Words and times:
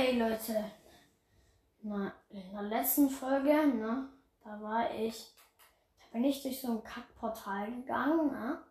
Hey 0.00 0.16
Leute, 0.16 0.70
na, 1.82 2.12
in 2.30 2.52
der 2.52 2.62
letzten 2.62 3.10
Folge, 3.10 3.66
ne, 3.66 4.08
da 4.44 4.62
war 4.62 4.94
ich, 4.94 5.34
da 5.98 6.04
bin 6.12 6.22
ich 6.22 6.40
durch 6.40 6.60
so 6.60 6.68
ein 6.70 6.84
Kackportal 6.84 7.72
gegangen, 7.72 8.30
ne? 8.30 8.64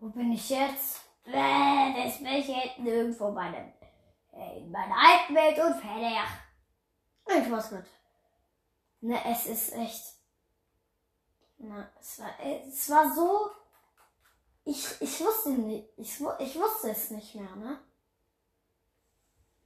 Wo 0.00 0.10
bin 0.10 0.32
ich 0.32 0.50
jetzt? 0.50 1.00
Äh, 1.24 1.94
das 1.94 2.18
bin 2.18 2.26
ich 2.26 2.46
jetzt 2.46 2.78
nirgendwo 2.80 3.32
bei 3.32 3.50
dem, 3.50 3.72
äh, 4.38 4.58
in 4.58 4.70
meiner 4.70 4.94
alten 4.94 5.34
Welt 5.34 5.58
und 5.58 5.80
fertig. 5.80 6.18
Ich 7.26 7.50
was 7.50 7.70
gut. 7.70 7.86
Ne, 9.00 9.18
es 9.24 9.46
ist 9.46 9.72
echt, 9.72 10.12
na, 11.56 11.90
es 11.98 12.18
war, 12.18 12.38
es 12.44 12.90
war 12.90 13.14
so, 13.14 13.50
ich, 14.64 14.86
ich 15.00 15.20
wusste 15.20 15.52
nicht, 15.52 15.88
ich, 15.96 16.20
ich 16.20 16.54
wusste 16.60 16.90
es 16.90 17.10
nicht 17.12 17.34
mehr, 17.34 17.56
ne? 17.56 17.87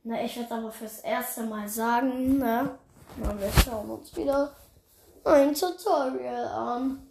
Na, 0.05 0.20
ich 0.20 0.37
werde 0.37 0.55
aber 0.55 0.73
fürs 0.73 0.98
erste 1.01 1.45
Mal 1.45 1.69
sagen, 1.69 2.38
ne? 2.38 2.77
Na, 3.19 3.38
wir 3.38 3.52
schauen 3.52 3.88
uns 3.88 4.16
wieder 4.16 4.52
ein 5.24 5.55
Tutorial 5.55 6.47
an. 6.48 7.06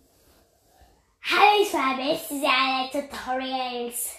Hallo, 1.23 1.61
ich 1.61 1.69
vermisse 1.69 2.45
alle 2.45 2.89
Tutorials. 2.91 4.09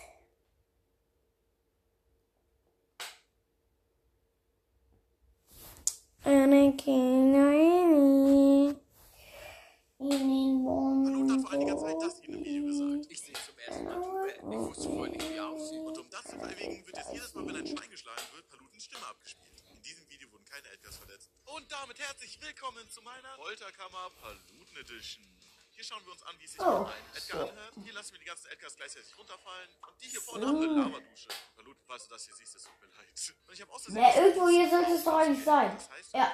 In 10.03 10.11
den 10.11 10.67
Hallo 10.67 11.31
hat 11.31 11.41
vor 11.43 11.53
einiger 11.53 11.79
Mund. 11.79 11.87
Zeit 11.87 12.03
das 12.03 12.19
in 12.27 12.35
einem 12.35 12.43
Video 12.45 12.67
gesagt. 12.67 13.07
Ich 13.07 13.21
sehe 13.23 13.39
zum 13.39 13.57
ersten 13.57 13.85
Mal 13.85 14.03
Tube. 14.03 14.35
Ich 14.35 14.59
wusste 14.59 14.89
vorher 14.91 15.13
nicht, 15.15 15.31
wie 15.31 15.37
er 15.37 15.47
aussieht. 15.47 15.79
Und 15.79 15.99
um 15.99 16.11
das 16.11 16.25
zu 16.27 16.35
verewigen, 16.43 16.87
wird 16.87 16.97
jetzt 16.97 17.13
jedes 17.13 17.35
Mal, 17.35 17.47
wenn 17.47 17.55
ein 17.55 17.67
Schwein 17.71 17.89
geschlagen 17.89 18.27
wird, 18.35 18.51
Palutens 18.51 18.83
Stimme 18.83 19.07
abgespielt. 19.07 19.63
In 19.71 19.83
diesem 19.83 20.03
Video 20.11 20.27
wurden 20.33 20.45
keine 20.45 20.67
Edgars 20.75 20.97
verletzt. 20.97 21.31
Und 21.55 21.71
damit 21.71 22.01
herzlich 22.01 22.35
willkommen 22.43 22.83
zu 22.91 23.01
meiner 23.03 23.37
Folterkammer 23.37 24.11
Paluten 24.19 24.77
Edition. 24.77 25.23
Hier 25.71 25.85
schauen 25.85 26.03
wir 26.05 26.13
uns 26.19 26.23
an, 26.25 26.35
wie 26.41 26.45
es 26.47 26.51
sich 26.51 26.61
Oh, 26.61 26.83
einem 26.83 27.07
Edgar 27.15 27.49
anhört. 27.49 27.75
Hier 27.85 27.93
lassen 27.95 28.13
wir 28.13 28.19
die 28.19 28.27
ganzen 28.27 28.51
Edgars 28.51 28.75
gleichzeitig 28.75 29.17
runterfallen. 29.17 29.71
Und 29.87 30.03
die 30.03 30.09
hier 30.09 30.21
vorne 30.21 30.47
haben 30.49 30.57
eine 30.57 30.83
Lavadusche. 30.83 31.29
Paluten, 31.55 31.83
falls 31.87 32.09
du 32.09 32.15
das 32.15 32.25
hier 32.27 32.35
siehst, 32.35 32.57
es 32.57 32.65
tut 32.65 32.75
mir 32.81 32.91
leid. 32.91 33.07
Und 33.47 33.55
ich 33.55 33.61
habe 33.63 33.71
außerdem... 33.71 34.03
Ja, 34.03 34.19
irgendwo 34.19 34.49
hier 34.49 34.69
sollte 34.69 34.99
es 34.99 35.05
doch 35.05 35.15
eigentlich 35.15 35.45
sein. 35.45 35.71
Das 35.79 35.91
heißt, 35.95 36.11
Ja, 36.15 36.33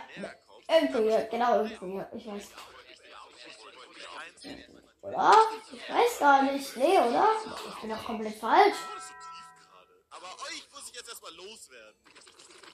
Irgendwo 0.71 0.99
hier, 1.01 1.29
genau 1.31 1.63
irgendwo 1.65 1.87
hier, 1.87 2.11
ich 2.17 2.27
weiß. 2.27 2.49
Oder? 5.01 5.35
Ich 5.73 5.89
weiß 5.89 6.19
gar 6.19 6.43
nicht. 6.43 6.77
Nee, 6.77 6.99
oder? 6.99 7.29
Ich 7.69 7.81
bin 7.81 7.91
doch 7.91 8.05
komplett 8.05 8.39
falsch. 8.39 8.77
Warum 8.81 8.99
ist 8.99 9.09
so 9.09 9.15
tief 9.15 9.47
gerade? 9.61 10.05
Aber 10.11 10.43
euch 10.45 10.69
muss 10.73 10.89
ich 10.89 10.95
jetzt 10.95 11.09
erstmal 11.09 11.35
loswerden. 11.35 12.01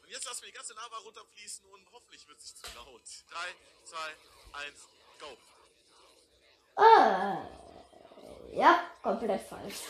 Und 0.02 0.10
jetzt 0.10 0.24
lassen 0.24 0.42
wir 0.42 0.48
die 0.48 0.56
ganze 0.56 0.74
Lava 0.74 0.96
runterfließen 0.98 1.64
und 1.66 1.92
hoffentlich 1.92 2.26
wird 2.28 2.38
es 2.38 2.44
nicht 2.44 2.58
zu 2.58 2.74
laut. 2.74 3.02
3, 3.30 3.38
2, 3.84 3.96
1, 4.52 4.88
go. 5.18 5.36
Ah, 6.76 7.46
ja, 8.52 8.90
komplett 9.02 9.46
falsch. 9.48 9.82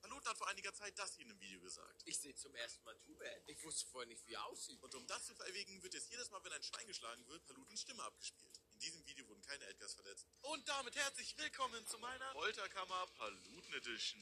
Paluten 0.00 0.28
hat 0.28 0.36
vor 0.36 0.48
einiger 0.48 0.72
Zeit 0.74 0.98
das 0.98 1.14
hier 1.14 1.24
in 1.24 1.32
einem 1.32 1.40
Video 1.40 1.60
gesagt. 1.60 2.02
Ich 2.04 2.18
sehe 2.18 2.34
zum 2.34 2.54
ersten 2.54 2.84
Mal 2.84 2.96
Tube. 2.98 3.24
Ich 3.46 3.62
wusste 3.64 3.86
vorher 3.86 4.08
nicht, 4.08 4.26
wie 4.26 4.34
er 4.34 4.46
aussieht. 4.46 4.82
Und 4.82 4.94
um 4.94 5.06
das 5.06 5.26
zu 5.26 5.34
verewigen, 5.34 5.82
wird 5.82 5.94
jetzt 5.94 6.10
jedes 6.10 6.30
Mal, 6.30 6.42
wenn 6.44 6.52
ein 6.52 6.62
Schwein 6.62 6.86
geschlagen 6.86 7.26
wird, 7.28 7.46
Palutens 7.46 7.80
Stimme 7.80 8.02
abgespielt. 8.04 8.60
In 8.80 8.86
diesem 8.86 9.06
Video 9.06 9.28
wurden 9.28 9.42
keine 9.42 9.66
Edgars 9.66 9.92
verletzt. 9.92 10.26
Und 10.40 10.66
damit 10.66 10.96
herzlich 10.96 11.36
willkommen 11.36 11.86
zu 11.86 11.98
meiner 11.98 12.32
Folterkammer 12.32 13.06
Paluten 13.18 13.74
Edition. 13.74 14.18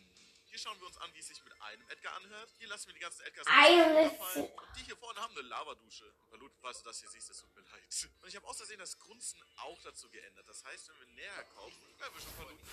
Hier 0.46 0.58
schauen 0.58 0.76
wir 0.80 0.88
uns 0.88 0.96
an, 0.96 1.14
wie 1.14 1.20
es 1.20 1.28
sich 1.28 1.44
mit 1.44 1.52
einem 1.62 1.88
Edgar 1.88 2.16
anhört. 2.16 2.50
Hier 2.58 2.66
lassen 2.66 2.88
wir 2.88 2.94
die 2.94 2.98
ganzen 2.98 3.22
Edgars. 3.22 3.46
Und 3.46 4.50
die 4.76 4.82
hier 4.82 4.96
vorne 4.96 5.20
haben 5.20 5.32
eine 5.38 5.46
Lavadusche. 5.46 6.12
Paluten, 6.28 6.58
falls 6.60 6.78
du 6.82 6.88
das 6.88 6.98
hier 6.98 7.08
siehst, 7.08 7.30
es 7.30 7.38
tut 7.38 7.54
mir 7.54 7.62
leid. 7.70 8.10
Und 8.20 8.28
ich 8.28 8.34
habe 8.34 8.48
außersehen 8.48 8.80
das 8.80 8.98
Grunzen 8.98 9.40
auch 9.58 9.80
dazu 9.82 10.10
geändert. 10.10 10.48
Das 10.48 10.64
heißt, 10.64 10.88
wenn 10.88 10.98
wir 11.06 11.14
näher 11.14 11.44
kommen, 11.54 11.80
werden 12.00 12.14
wir 12.14 12.20
schon 12.20 12.34
Paluten 12.34 12.66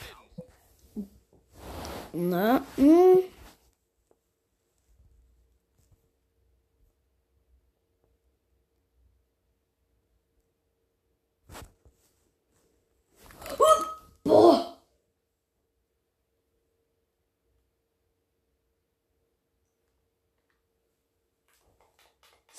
reden. 0.96 2.32
Na, 2.32 2.66
hm. 2.78 3.35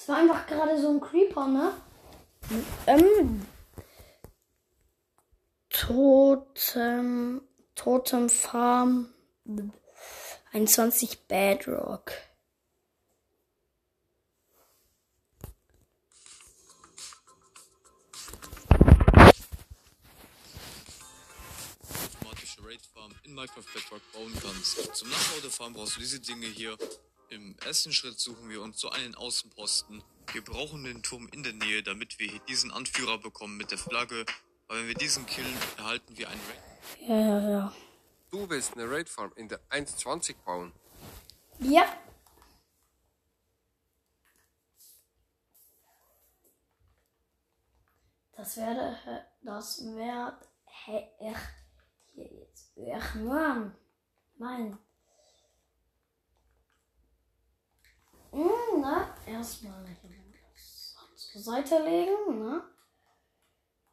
Das 0.06 0.15
war 0.15 0.22
einfach 0.22 0.47
gerade 0.47 0.81
so 0.81 0.89
ein 0.91 1.00
Creeper, 1.00 1.49
ne? 1.49 1.72
Ähm. 2.87 3.44
Totem. 5.69 7.43
Totem 7.75 8.31
Farm. 8.31 9.12
21 10.53 11.27
Bedrock. 11.27 12.12
automatische 22.15 22.65
Raid 22.65 22.81
Farm 22.95 23.12
in 23.25 23.34
Minecraft 23.34 23.65
Bedrock 23.75 24.12
bauen 24.12 24.33
kannst. 24.41 24.95
Zum 24.95 25.11
Nachbau 25.11 25.41
der 25.43 25.50
Farm 25.50 25.72
brauchst 25.72 25.97
du 25.97 26.00
diese 26.00 26.21
Dinge 26.21 26.47
hier. 26.47 26.77
Im 27.29 27.57
ersten 27.65 27.93
Schritt 27.93 28.21
suchen 28.21 28.49
wir 28.51 28.63
uns 28.63 28.79
so 28.79 28.91
einen 28.91 29.17
Außenposten. 29.17 30.03
Wir 30.33 30.45
brauchen 30.45 30.85
den 30.85 31.03
Turm 31.03 31.29
in 31.33 31.43
der 31.43 31.55
Nähe, 31.55 31.83
damit 31.83 32.21
wir 32.21 32.31
hier 32.31 32.41
diesen 32.49 32.71
Anführer 32.71 33.19
bekommen 33.19 33.57
mit 33.57 33.73
der 33.73 33.79
Flagge. 33.79 34.25
Aber 34.69 34.79
wenn 34.79 34.87
wir 34.87 34.95
diesen 34.95 35.27
killen, 35.27 35.57
erhalten 35.77 36.17
wir 36.17 36.29
einen 36.29 36.41
Raid. 36.43 37.09
Ja, 37.09 37.19
ja, 37.19 37.51
ja. 37.51 37.77
Du 38.31 38.49
willst 38.49 38.75
eine 38.75 38.89
Raid 38.89 39.09
Farm 39.09 39.33
in 39.35 39.49
der 39.49 39.61
1.20 39.71 40.37
bauen. 40.45 40.73
Ja. 41.59 41.85
Das 48.37 48.57
werde, 48.57 49.27
das 49.43 49.83
wird, 49.83 50.49
hey, 50.65 51.09
ich, 51.19 51.37
hier 52.13 52.33
jetzt, 52.33 52.71
ich, 52.77 53.15
Mann, 53.15 53.75
Mann. 54.37 54.79
Hm, 58.37 58.81
ne, 58.83 59.15
erstmal 59.27 59.87
hier 60.03 60.11
zur 61.17 61.41
Seite 61.41 61.79
legen, 61.83 62.39
ne. 62.39 62.63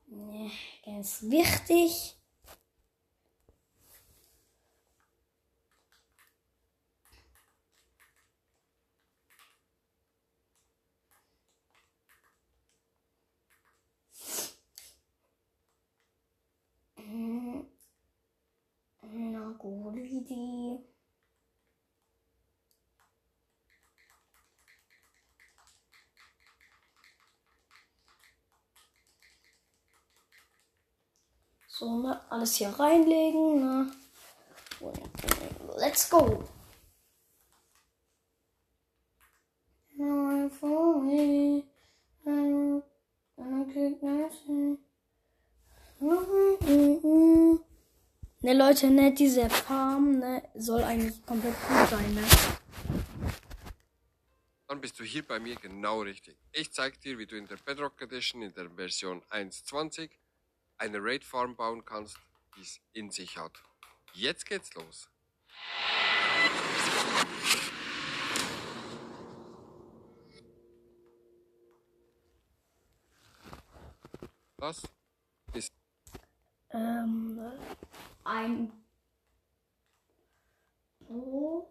Ne, 0.08 0.52
ganz 0.86 1.24
wichtig. 1.24 2.18
Hm, 16.98 17.66
Na, 19.04 19.56
gute 19.58 20.00
Idee. 20.02 20.80
So, 31.84 31.98
ne, 31.98 32.18
alles 32.30 32.56
hier 32.56 32.70
reinlegen, 32.70 33.60
ne. 33.60 33.92
Let's 35.76 36.10
go. 36.10 36.42
Ne, 48.42 48.54
Leute, 48.54 48.90
ne, 48.90 49.14
diese 49.14 49.50
Farm, 49.50 50.20
ne, 50.20 50.42
soll 50.56 50.84
eigentlich 50.86 51.26
komplett 51.26 51.56
gut 51.68 51.90
sein, 51.90 52.14
ne? 52.14 52.24
Dann 54.68 54.80
bist 54.80 54.98
du 55.00 55.04
hier 55.04 55.28
bei 55.28 55.42
mir 55.42 55.56
genau 55.58 56.00
richtig. 56.02 56.38
Ich 56.54 56.72
zeige 56.72 56.98
dir, 57.00 57.18
wie 57.18 57.26
du 57.26 57.36
in 57.36 57.48
der 57.48 57.58
Bedrock 57.58 58.02
Edition 58.02 58.42
in 58.42 58.54
der 58.54 58.70
Version 58.70 59.22
1.20 59.32 60.10
eine 60.84 60.98
Raid 61.02 61.24
Farm 61.24 61.56
bauen 61.56 61.86
kannst, 61.86 62.18
die 62.58 62.62
es 62.62 62.82
in 62.92 63.10
sich 63.10 63.38
hat. 63.38 63.64
Jetzt 64.14 64.46
geht's 64.46 64.74
los. 64.74 65.10
Das 74.58 74.82
ist 75.54 75.72
Ähm, 76.72 77.40
ein 78.26 78.72
Brot. 81.00 81.70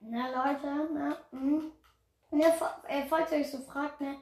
Leute, 0.00 0.92
ne? 0.92 1.18
Mhm. 1.32 1.72
Ne, 2.30 2.52
fa- 2.58 2.82
äh, 2.88 3.06
falls 3.06 3.30
ihr 3.32 3.38
euch 3.38 3.50
so 3.50 3.58
fragt, 3.62 4.00
ne? 4.00 4.20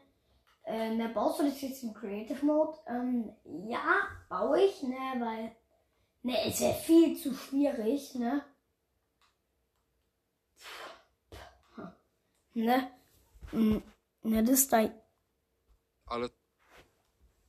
Äh, 0.69 0.94
ne, 0.94 1.09
baust 1.09 1.41
du 1.41 1.44
das 1.44 1.62
jetzt 1.62 1.82
im 1.82 1.94
Creative 1.94 2.44
Mode? 2.44 2.76
Ähm, 2.87 3.32
ja, 3.67 4.06
baue 4.29 4.61
ich, 4.61 4.82
ne, 4.82 4.97
weil, 5.19 5.56
ne, 6.23 6.44
es 6.47 6.61
wäre 6.61 6.75
viel 6.75 7.17
zu 7.17 7.32
schwierig, 7.32 8.15
ne? 8.17 8.44
Ne? 12.53 12.91
Mm, 13.53 13.79
Ne, 14.25 14.43
das 14.44 14.61
ist 14.61 14.73
da, 14.73 14.91
Alles 16.06 16.32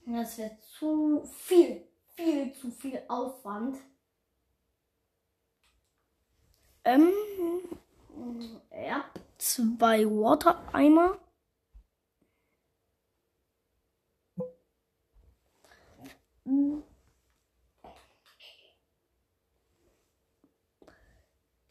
das 0.05 0.37
wäre 0.37 0.57
zu 0.61 1.23
viel, 1.25 1.87
viel 2.15 2.53
zu 2.53 2.71
viel 2.71 3.01
Aufwand. 3.09 3.77
Ähm, 6.85 7.11
ja, 8.71 9.03
zwei 9.37 10.05
Water-Eimer. 10.05 11.17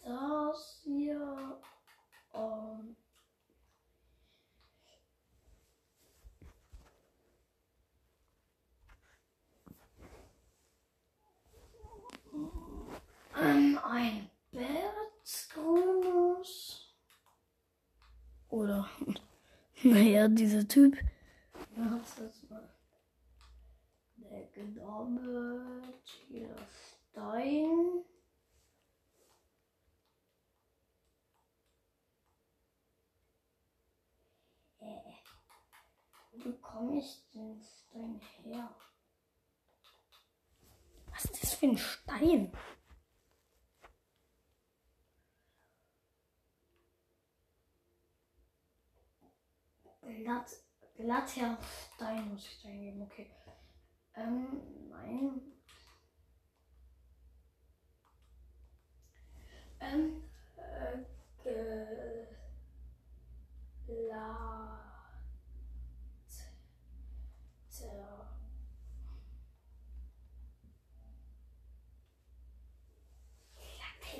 Das 0.04 0.80
hier. 0.84 1.60
ähm, 2.34 2.96
Ähm, 13.40 13.78
ein 13.84 14.30
Bertgrünes. 14.50 15.74
Oder, 18.48 18.88
naja, 19.82 20.26
dieser 20.28 20.66
Typ. 20.66 20.96
Was 21.76 22.18
ist 22.18 22.50
mal? 22.50 22.68
Gedoppelt. 24.46 26.04
Hier 26.28 26.54
Stein. 27.10 28.04
Äh, 34.80 35.12
Wo 36.32 36.38
bekomme 36.38 36.98
ich 36.98 37.22
den 37.34 37.60
Stein 37.62 38.20
her? 38.44 38.74
Was 41.10 41.24
ist 41.24 41.42
das 41.42 41.54
für 41.54 41.66
ein 41.66 41.78
Stein? 41.78 42.52
Glatt, 50.00 50.50
glatter 50.96 51.58
Stein 51.94 52.30
muss 52.30 52.46
ich 52.46 52.64
eingeben, 52.66 53.02
okay. 53.02 53.30
Ähm, 54.18 54.62
nein. 54.90 55.40
Ähm, 59.80 60.22
äh. 61.44 62.08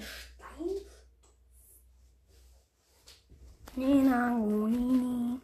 Stein? 0.03 0.77
Nina, 3.77 4.31
Nini. 4.39 5.41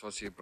was 0.00 0.20
ihr 0.20 0.32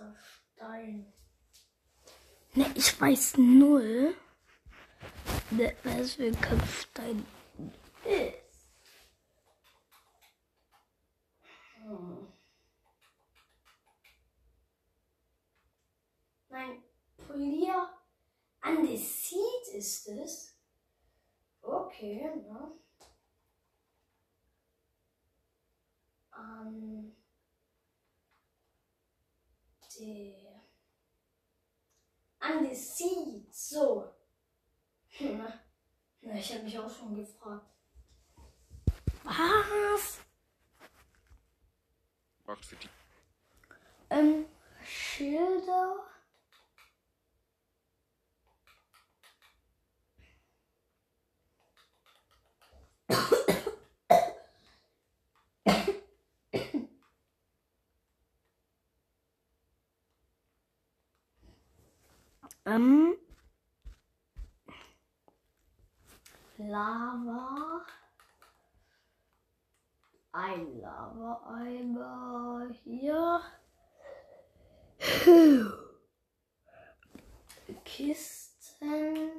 Glatter 0.00 0.16
Stein. 0.54 1.12
Ne, 2.54 2.66
ich 2.74 3.00
weiß 3.00 3.36
null, 3.36 4.14
ne, 5.50 5.76
was 5.84 6.14
für 6.14 6.24
ein 6.24 6.40
Kopfstein 6.40 7.24
ist. 8.04 8.66
Hm. 11.82 12.32
Nein, 16.48 16.82
Polier 17.28 17.88
Andesit 18.60 19.68
ist 19.74 20.08
es. 20.08 20.56
Okay, 21.62 22.24
ne? 22.36 22.72
An 26.32 27.14
der 30.00 30.62
Andesit, 32.38 33.54
so. 33.54 34.10
Hm, 35.18 35.42
Na, 36.22 36.34
ich 36.34 36.54
habe 36.54 36.59
mich 36.70 36.78
auch 36.78 36.90
schon 36.90 37.16
gefragt. 37.16 37.66
Was? 39.24 40.20
macht 42.46 42.64
für 42.64 42.76
die 42.76 42.88
Ähm, 44.10 44.46
Schilder. 44.84 45.96
Ähm, 62.66 63.16
Lava. 66.68 67.84
Ein 70.32 70.80
Lava-Eimer 70.80 72.68
hier. 72.84 73.40
Kisten. 77.84 79.32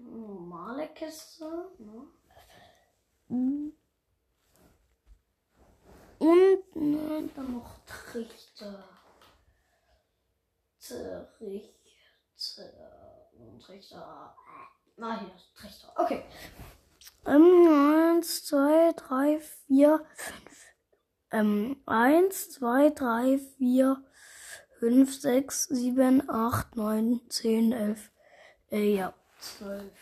Normale 0.00 0.88
Kiste. 0.88 1.70
Ne? 1.78 2.08
Und 6.28 7.30
dann 7.34 7.52
noch 7.52 7.78
Trichter. 7.86 8.84
Trichter. 10.78 11.32
Trichter. 13.60 14.36
Ah, 14.98 15.20
hier 15.20 15.34
ist 15.34 15.54
Trichter. 15.54 15.92
Okay. 15.96 16.24
Ähm, 17.26 18.14
eins, 18.16 18.44
zwei, 18.44 18.92
drei, 18.96 19.40
vier, 19.66 20.06
fünf. 20.14 20.66
Ähm, 21.32 21.82
eins, 21.84 22.50
zwei, 22.52 22.90
drei, 22.90 23.38
vier, 23.58 24.02
fünf, 24.78 25.20
sechs, 25.20 25.64
sieben, 25.64 26.30
acht, 26.30 26.76
neun, 26.76 27.20
zehn, 27.28 27.72
elf. 27.72 28.10
Äh, 28.70 28.94
ja, 28.94 29.14
zwölf. 29.38 29.92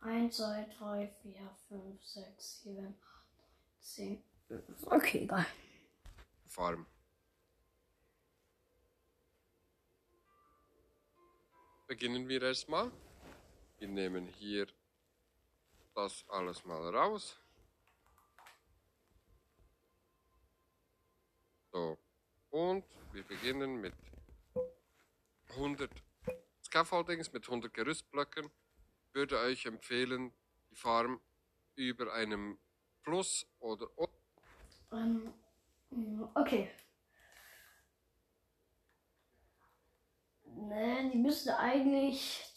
Eins, 0.00 0.36
zwei, 0.36 0.68
drei, 0.78 1.12
vier, 1.22 1.50
fünf, 1.66 2.04
sechs, 2.04 2.62
sieben, 2.62 2.94
acht, 3.02 3.26
zehn, 3.80 4.22
elf. 4.48 4.86
Okay, 4.86 5.24
egal. 5.24 5.46
Farm. 6.46 6.86
Beginnen 11.88 12.28
wir 12.28 12.42
erstmal. 12.42 12.92
Wir 13.78 13.88
nehmen 13.88 14.26
hier 14.26 14.66
das 15.94 16.24
alles 16.28 16.64
mal 16.64 16.94
raus. 16.94 17.38
So. 21.70 21.96
Und 22.50 22.84
wir 23.12 23.22
beginnen 23.22 23.80
mit 23.80 23.94
100 25.50 25.90
Scaffoldings, 26.64 27.32
mit 27.32 27.44
100 27.44 27.72
Gerüstblöcken. 27.72 28.50
Ich 29.06 29.14
würde 29.14 29.38
euch 29.38 29.64
empfehlen, 29.66 30.32
die 30.70 30.76
Farm 30.76 31.20
über 31.76 32.12
einem 32.12 32.58
Fluss 33.02 33.46
oder 33.60 33.88
Ähm, 34.90 35.32
mm, 35.90 36.22
okay. 36.34 36.70
Ne, 40.44 41.10
die 41.12 41.18
müsste 41.18 41.56
eigentlich 41.58 42.47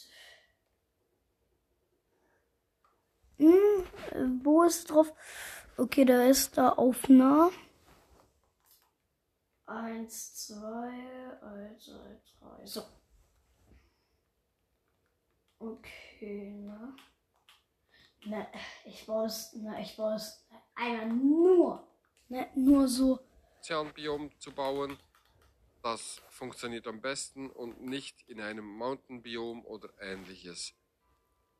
äh, 3.47 4.43
wo 4.43 4.63
ist 4.63 4.89
drauf? 4.89 5.13
Okay, 5.77 6.05
da 6.05 6.25
ist 6.25 6.57
da 6.57 6.69
auf 6.69 7.09
nah. 7.09 7.49
Eins, 9.65 10.35
zwei, 10.47 11.39
eins, 11.41 11.85
zwei, 11.85 12.21
drei. 12.39 12.65
So. 12.65 12.83
Okay, 15.59 16.51
ne? 16.51 16.95
Ne, 18.25 18.47
ich 18.85 19.05
baue 19.05 19.25
es, 19.25 19.53
ne, 19.53 19.81
ich 19.81 19.95
baue 19.95 20.15
es 20.15 20.45
einmal 20.75 21.07
nur, 21.07 21.87
ne, 22.29 22.49
nur 22.55 22.87
so. 22.87 23.19
Ozeanbiom 23.59 24.31
zu 24.39 24.51
bauen. 24.51 24.97
Das 25.81 26.21
funktioniert 26.29 26.85
am 26.85 27.01
besten 27.01 27.49
und 27.49 27.81
nicht 27.81 28.21
in 28.27 28.39
einem 28.39 28.65
Mountainbiom 28.65 29.65
oder 29.65 29.89
ähnliches. 29.99 30.73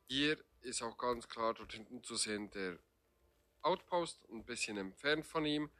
Hier 0.06 0.38
ist 0.62 0.82
auch 0.82 0.96
ganz 0.96 1.28
klar 1.28 1.54
dort 1.54 1.72
hinten 1.72 2.02
zu 2.02 2.16
sehen 2.16 2.50
der 2.50 2.78
Outpost, 3.62 4.28
ein 4.30 4.44
bisschen 4.44 4.76
entfernt 4.76 5.24
von 5.24 5.46
ihm 5.46 5.70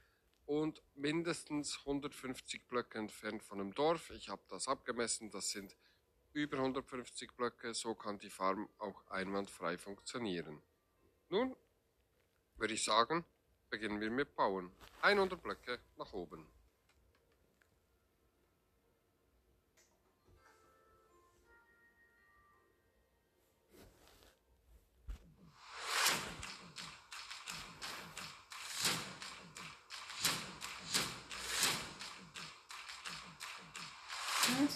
und 0.47 0.83
mindestens 0.95 1.79
150 1.81 2.69
Blöcke 2.69 2.99
entfernt 2.99 3.43
von 3.43 3.59
dem 3.59 3.75
Dorf. 3.75 4.11
Ich 4.11 4.29
habe 4.29 4.43
das 4.49 4.69
abgemessen, 4.69 5.31
das 5.31 5.51
sind 5.51 5.77
über 6.33 6.59
150 6.59 7.33
Blöcke, 7.37 7.75
so 7.75 7.95
kann 7.95 8.19
die 8.19 8.31
Farm 8.31 8.69
auch 8.79 9.07
einwandfrei 9.09 9.77
funktionieren. 9.79 10.62
Nun 11.29 11.57
würde 12.57 12.75
ich 12.75 12.85
sagen, 12.85 13.25
beginnen 13.71 14.01
wir 14.01 14.11
mit 14.11 14.35
Bauen. 14.35 14.71
100 15.03 15.43
Blöcke 15.43 15.81
nach 15.97 16.12
oben. 16.12 16.47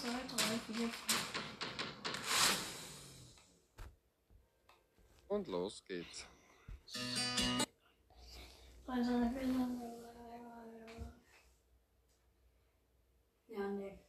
Eins, 0.07 0.15
zwei, 0.29 0.37
drei, 0.37 0.59
vier, 0.73 0.89
fünf. 0.89 1.27
Und 5.27 5.47
los 5.47 5.83
geht's. 5.83 6.25
Ja. 13.47 13.67
Nee. 13.67 14.06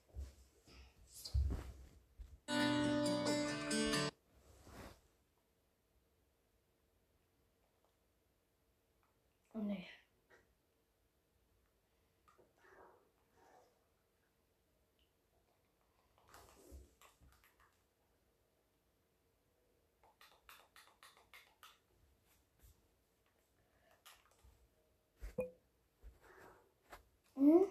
Hm? 27.38 27.64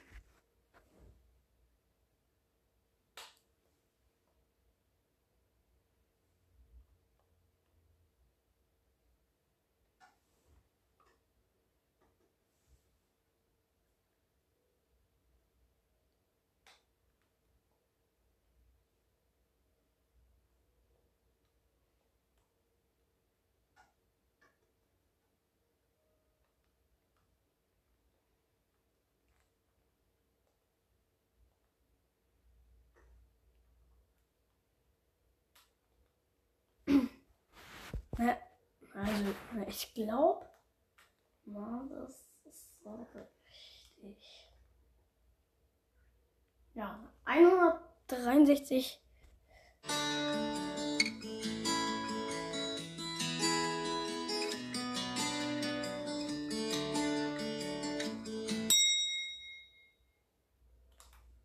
Also, 38.21 39.35
ich 39.67 39.95
glaube, 39.95 40.47
das 41.45 42.31
ist 42.45 42.83
so 42.83 43.07
richtig. 43.15 44.53
Ja, 46.75 47.11
163. 47.25 49.01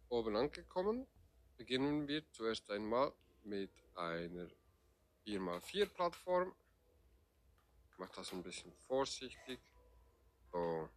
Oben 0.09 0.35
angekommen, 0.35 1.07
beginnen 1.55 2.09
wir 2.09 2.29
zuerst 2.31 2.69
einmal 2.69 3.13
mit 3.43 3.71
einer 3.95 4.49
4x4 5.25 5.85
Plattform. 5.87 6.53
Ich 7.95 7.99
mache 7.99 8.11
das 8.17 8.33
ein 8.33 8.43
bisschen 8.43 8.73
vorsichtig. 8.89 9.57
So. 10.51 10.89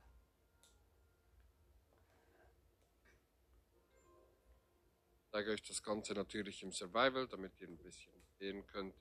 Ich 5.20 5.30
zeige 5.30 5.52
euch 5.52 5.62
das 5.62 5.80
Ganze 5.80 6.14
natürlich 6.14 6.60
im 6.64 6.72
Survival, 6.72 7.28
damit 7.28 7.60
ihr 7.60 7.68
ein 7.68 7.78
bisschen 7.78 8.12
sehen 8.40 8.66
könnt, 8.66 8.96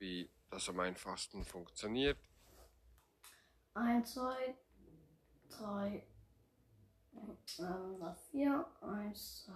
wie 0.00 0.28
das 0.50 0.68
am 0.68 0.80
einfachsten 0.80 1.44
funktioniert. 1.44 2.18
1, 3.74 4.14
2, 4.14 4.56
3, 5.50 6.06
ähm, 7.14 8.16
4, 8.32 8.66
1, 8.80 9.44
2. 9.44 9.52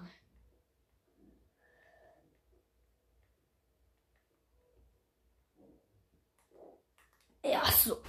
Ja, 7.42 7.64
so. 7.72 8.02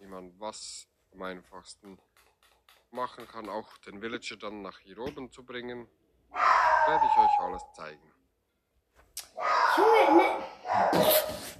wie 0.00 0.06
man 0.06 0.38
was 0.40 0.86
am 1.12 1.22
einfachsten 1.22 1.98
machen 2.90 3.26
kann, 3.28 3.48
auch 3.48 3.76
den 3.78 4.00
Villager 4.02 4.36
dann 4.36 4.62
nach 4.62 4.78
hier 4.80 4.98
oben 4.98 5.30
zu 5.30 5.44
bringen, 5.44 5.88
werde 6.86 7.06
ich 7.06 7.16
euch 7.16 7.38
alles 7.40 7.62
zeigen. 7.74 8.12
Junge, 9.76 10.16
ne? 10.16 10.44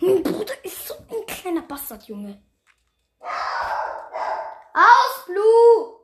Mein 0.00 0.22
Bruder 0.22 0.64
ist 0.64 0.88
so 0.88 0.94
ein 0.94 1.26
kleiner 1.26 1.62
Bastard, 1.62 2.04
Junge. 2.04 2.42
Aus, 4.74 5.24
Blue! 5.26 6.00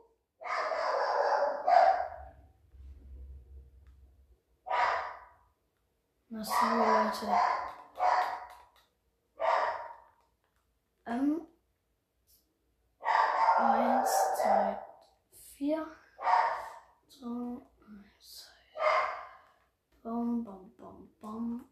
Na 6.29 6.43
so, 6.43 6.65
Leute. 6.65 7.61
Ähm. 11.05 11.47
Eins, 13.57 14.09
zwei, 14.41 14.79
vier. 15.55 15.85
So, 17.09 17.67
eins, 17.85 18.47
zwei. 18.73 18.81
Bam, 20.03 20.43
bam, 20.43 20.71
bam, 20.77 21.09
bam. 21.19 21.69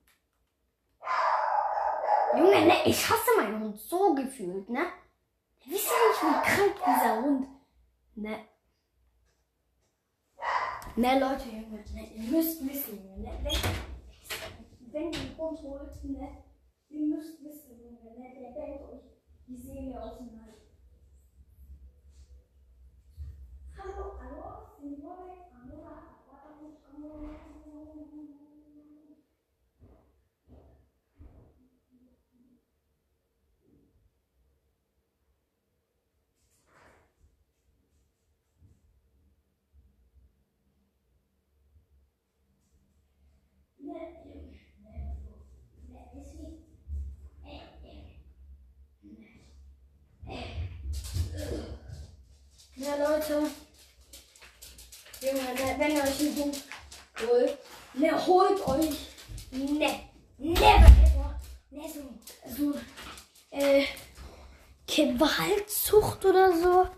Junge, 2.38 2.66
ne, 2.66 2.84
ich 2.86 3.10
hasse 3.10 3.32
meinen 3.38 3.60
Hund 3.62 3.80
so 3.80 4.14
gefühlt, 4.40 4.70
ne? 4.70 4.86
Ihr 5.66 5.74
wisst 5.74 5.88
ja 5.88 5.94
nicht, 6.10 6.24
wie 6.24 6.56
krank 6.56 6.76
dieser 6.86 7.22
Hund. 7.22 7.48
Ne. 8.16 8.38
Ne, 10.96 11.20
Leute, 11.20 11.50
ihr 11.50 11.68
müsst 12.32 12.68
wissen, 12.68 13.22
ne, 13.22 13.40
wenn, 13.44 14.92
wenn 14.92 15.14
ihr 15.14 15.20
den 15.20 15.38
Hund 15.38 15.62
holt, 15.62 16.04
ne, 16.04 16.44
ihr 16.90 17.06
müsst 17.06 17.44
wissen, 17.44 17.98
ne, 18.18 18.34
der 18.34 18.52
bellt 18.52 18.82
euch 18.82 19.02
die 19.48 19.58
Seele 19.58 20.02
aus 20.02 20.18
dem 20.18 20.32
Leib. 20.34 20.56
Hallo, 23.78 24.20
hallo, 24.20 24.76
Signore, 24.80 25.50
allora, 25.54 26.04
guarda, 26.26 26.54
allora, 26.94 27.40
Leute. 53.00 53.50
Junge, 55.22 55.54
ne, 55.54 55.78
wenn 56.00 56.06
ihr 56.06 56.12
euch 56.12 56.20
einen 56.22 56.36
Hund 56.36 56.64
holt, 57.20 57.58
ne, 57.94 58.26
holt 58.26 58.68
euch, 58.68 59.08
ne, 59.52 60.10
never 60.38 60.88
ever, 60.88 61.42
ne, 61.72 61.90
so, 61.90 62.20
so, 62.56 62.80
äh, 63.52 63.86
Gewaltzucht 64.88 66.26
oder 66.26 66.58
so. 66.58 66.90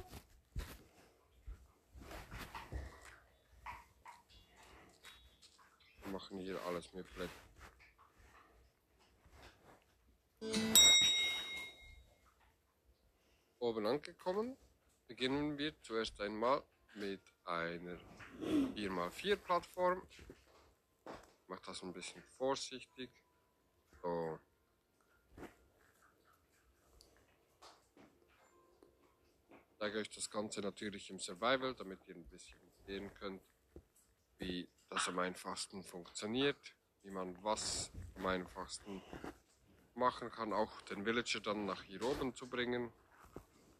Machen 6.05 6.39
hier 6.39 6.59
alles 6.65 6.93
mit 6.93 7.05
Blättern. 7.15 7.31
Oben 13.59 13.85
angekommen, 13.85 14.57
beginnen 15.07 15.57
wir 15.57 15.79
zuerst 15.81 16.19
einmal 16.19 16.63
mit 16.95 17.21
einer 17.45 17.99
4x4 19.11 19.35
Plattform. 19.35 20.01
Ich 20.09 21.47
mache 21.47 21.61
das 21.65 21.83
ein 21.83 21.93
bisschen 21.93 22.21
vorsichtig. 22.37 23.09
So. 24.01 24.39
Ich 29.49 29.77
zeige 29.77 29.99
euch 29.99 30.09
das 30.09 30.29
Ganze 30.29 30.61
natürlich 30.61 31.09
im 31.09 31.19
Survival, 31.19 31.73
damit 31.75 32.07
ihr 32.07 32.15
ein 32.15 32.25
bisschen 32.25 32.59
sehen 32.85 33.13
könnt, 33.15 33.41
wie 34.37 34.67
das 34.89 35.07
am 35.07 35.19
einfachsten 35.19 35.83
funktioniert, 35.83 36.75
wie 37.03 37.11
man 37.11 37.41
was 37.43 37.91
am 38.15 38.25
einfachsten 38.27 39.01
machen 39.95 40.31
kann, 40.31 40.53
auch 40.53 40.81
den 40.83 41.05
Villager 41.05 41.39
dann 41.39 41.65
nach 41.65 41.83
hier 41.83 42.01
oben 42.03 42.33
zu 42.35 42.47
bringen, 42.47 42.91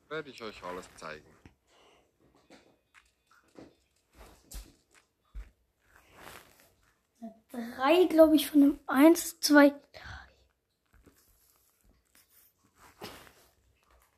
werde 0.09 0.29
ich 0.29 0.41
euch 0.41 0.61
alles 0.63 0.89
zeigen. 0.95 1.40
Drei, 7.91 8.05
glaube 8.05 8.37
ich, 8.37 8.49
von 8.49 8.61
dem 8.61 8.79
eins, 8.87 9.41
zwei, 9.41 9.69
drei. 9.91 10.29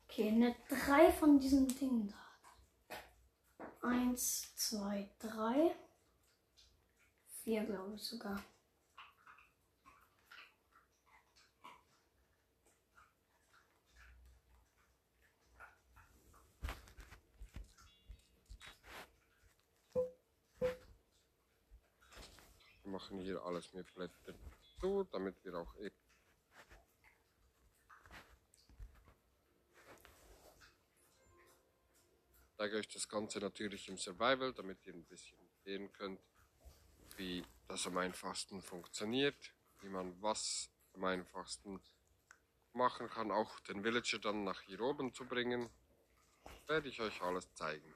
Okay, 0.04 0.30
ne, 0.30 0.54
drei 0.68 1.10
von 1.10 1.40
diesen 1.40 1.66
Dingen 1.66 2.06
da. 2.08 3.88
Eins, 3.88 4.54
zwei, 4.54 5.10
drei. 5.18 5.74
Vier, 7.42 7.64
glaube 7.64 7.96
ich 7.96 8.02
sogar. 8.04 8.40
Machen 22.94 23.18
hier 23.18 23.42
alles 23.42 23.72
mit 23.72 23.92
Blättern 23.92 24.38
zu, 24.78 25.04
damit 25.10 25.34
wir 25.44 25.54
auch 25.56 25.74
eh 25.76 25.90
Ich 32.46 32.58
zeige 32.58 32.76
euch 32.76 32.88
das 32.88 33.08
Ganze 33.08 33.40
natürlich 33.40 33.88
im 33.88 33.98
Survival, 33.98 34.54
damit 34.54 34.86
ihr 34.86 34.94
ein 34.94 35.04
bisschen 35.04 35.36
sehen 35.64 35.92
könnt, 35.92 36.20
wie 37.16 37.44
das 37.66 37.86
am 37.86 37.98
einfachsten 37.98 38.62
funktioniert, 38.62 39.52
wie 39.80 39.88
man 39.88 40.14
was 40.22 40.70
am 40.94 41.04
einfachsten 41.04 41.80
machen 42.72 43.10
kann, 43.10 43.32
auch 43.32 43.58
den 43.60 43.82
Villager 43.82 44.20
dann 44.20 44.44
nach 44.44 44.60
hier 44.62 44.80
oben 44.80 45.12
zu 45.12 45.26
bringen, 45.26 45.68
werde 46.68 46.88
ich 46.88 47.00
euch 47.00 47.20
alles 47.22 47.52
zeigen. 47.54 47.94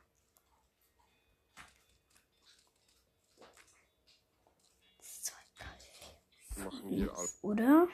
Zwei, 5.01 5.41
drei, 5.57 5.79
Wir 6.37 6.48
machen 6.64 6.88
hier 6.90 7.12
alles. 7.16 7.38
Oder? 7.42 7.88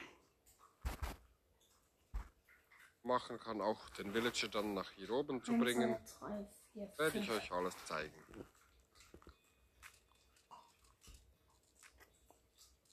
machen 3.05 3.39
kann, 3.39 3.61
auch 3.61 3.89
den 3.91 4.13
Villager 4.13 4.47
dann 4.47 4.73
nach 4.73 4.89
hier 4.91 5.11
oben 5.11 5.43
zu 5.43 5.57
bringen, 5.57 5.95
drei, 6.19 6.47
vier, 6.73 6.93
werde 6.97 7.19
ich 7.19 7.29
euch 7.29 7.51
alles 7.51 7.75
zeigen. 7.85 8.13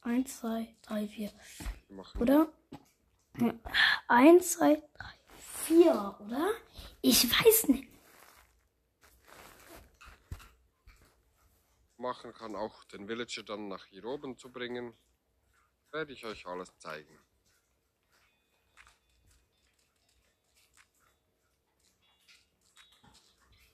Eins, 0.03 0.41
zwei, 0.41 0.75
drei, 0.83 1.09
vier. 1.09 1.33
Machen 1.89 2.21
Oder? 2.21 2.53
Eins, 4.09 4.53
zwei, 4.53 4.83
drei, 4.99 5.15
vier, 5.39 6.17
oder? 6.21 6.51
Ich 7.01 7.25
weiß 7.31 7.69
nicht. 7.69 7.89
machen 11.99 12.33
kann, 12.33 12.57
auch 12.57 12.83
den 12.83 13.07
Villager 13.07 13.45
dann 13.45 13.69
nach 13.69 13.85
hier 13.87 14.05
oben 14.05 14.37
zu 14.37 14.51
bringen, 14.51 14.93
werde 15.93 16.13
ich 16.13 16.25
euch 16.25 16.47
alles 16.47 16.77
zeigen. 16.79 17.19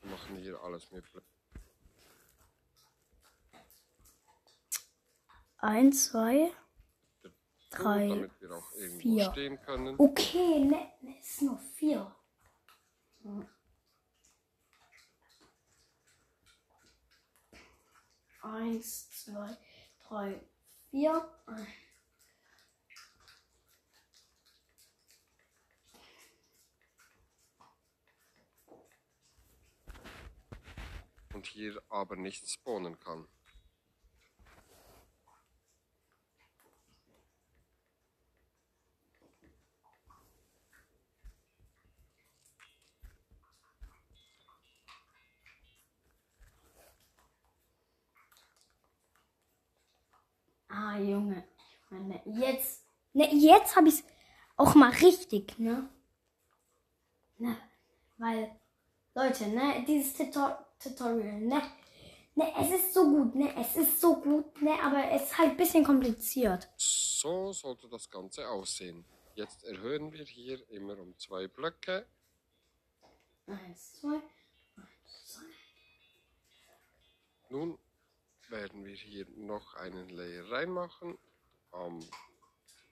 Wir 0.00 0.10
machen 0.10 0.36
hier 0.36 0.60
alles 0.62 0.90
mit 0.90 1.04
Eins, 5.58 6.10
zwei. 6.10 6.52
Drei, 7.70 8.08
damit 8.08 8.40
wir 8.40 8.52
auch 8.52 8.72
irgendwo 8.72 9.00
vier. 9.00 9.30
stehen 9.32 9.60
können. 9.60 9.94
Okay, 9.98 10.60
ne, 10.60 10.92
ne, 11.02 11.18
ist 11.18 11.42
nur 11.42 11.58
vier. 11.74 12.14
Eins, 18.40 19.10
zwei, 19.10 19.58
drei, 20.00 20.40
vier. 20.90 21.28
Und 31.38 31.46
hier 31.46 31.80
aber 31.88 32.16
nicht 32.16 32.50
spawnen 32.50 32.98
kann. 32.98 33.28
Ah, 50.68 50.98
Junge. 50.98 51.44
Meine, 51.90 52.20
jetzt. 52.26 52.84
Ne, 53.12 53.32
jetzt 53.32 53.76
habe 53.76 53.88
ich 53.88 53.94
es 54.00 54.04
auch 54.56 54.74
mal 54.74 54.90
richtig, 54.90 55.56
ne? 55.60 55.88
Ne, 57.38 57.56
weil, 58.18 58.50
Leute, 59.14 59.46
ne, 59.48 59.84
dieses 59.86 60.14
Tutor 60.14 60.67
Tutorial, 60.78 61.40
ne? 61.40 61.62
Ne, 62.34 62.52
es 62.60 62.70
ist 62.70 62.94
so 62.94 63.02
gut, 63.02 63.34
ne? 63.34 63.52
Es 63.56 63.76
ist 63.76 64.00
so 64.00 64.14
gut, 64.20 64.62
ne? 64.62 64.80
Aber 64.82 65.10
es 65.10 65.24
ist 65.24 65.38
halt 65.38 65.50
ein 65.50 65.56
bisschen 65.56 65.84
kompliziert. 65.84 66.68
So 66.76 67.52
sollte 67.52 67.88
das 67.88 68.08
Ganze 68.08 68.48
aussehen. 68.48 69.04
Jetzt 69.34 69.64
erhöhen 69.64 70.12
wir 70.12 70.24
hier 70.24 70.68
immer 70.70 70.98
um 70.98 71.18
zwei 71.18 71.48
Blöcke. 71.48 72.06
Eins, 73.46 73.94
zwei, 73.94 74.20
eins, 74.76 75.26
zwei. 75.26 75.46
Nun 77.48 77.78
werden 78.48 78.84
wir 78.84 78.94
hier 78.94 79.26
noch 79.36 79.74
einen 79.74 80.08
Layer 80.10 80.50
reinmachen 80.50 81.18
am 81.72 82.00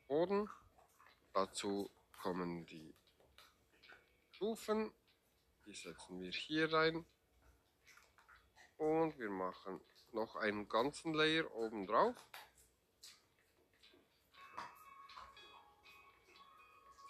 Boden. 0.08 0.48
Dazu 1.32 1.90
kommen 2.22 2.66
die 2.66 2.94
Stufen. 4.30 4.92
Die 5.66 5.74
setzen 5.74 6.20
wir 6.20 6.30
hier 6.32 6.72
rein. 6.72 7.06
Und 8.78 9.18
wir 9.18 9.30
machen 9.30 9.80
noch 10.12 10.36
einen 10.36 10.68
ganzen 10.68 11.14
Layer 11.14 11.50
oben 11.52 11.86
drauf. 11.86 12.16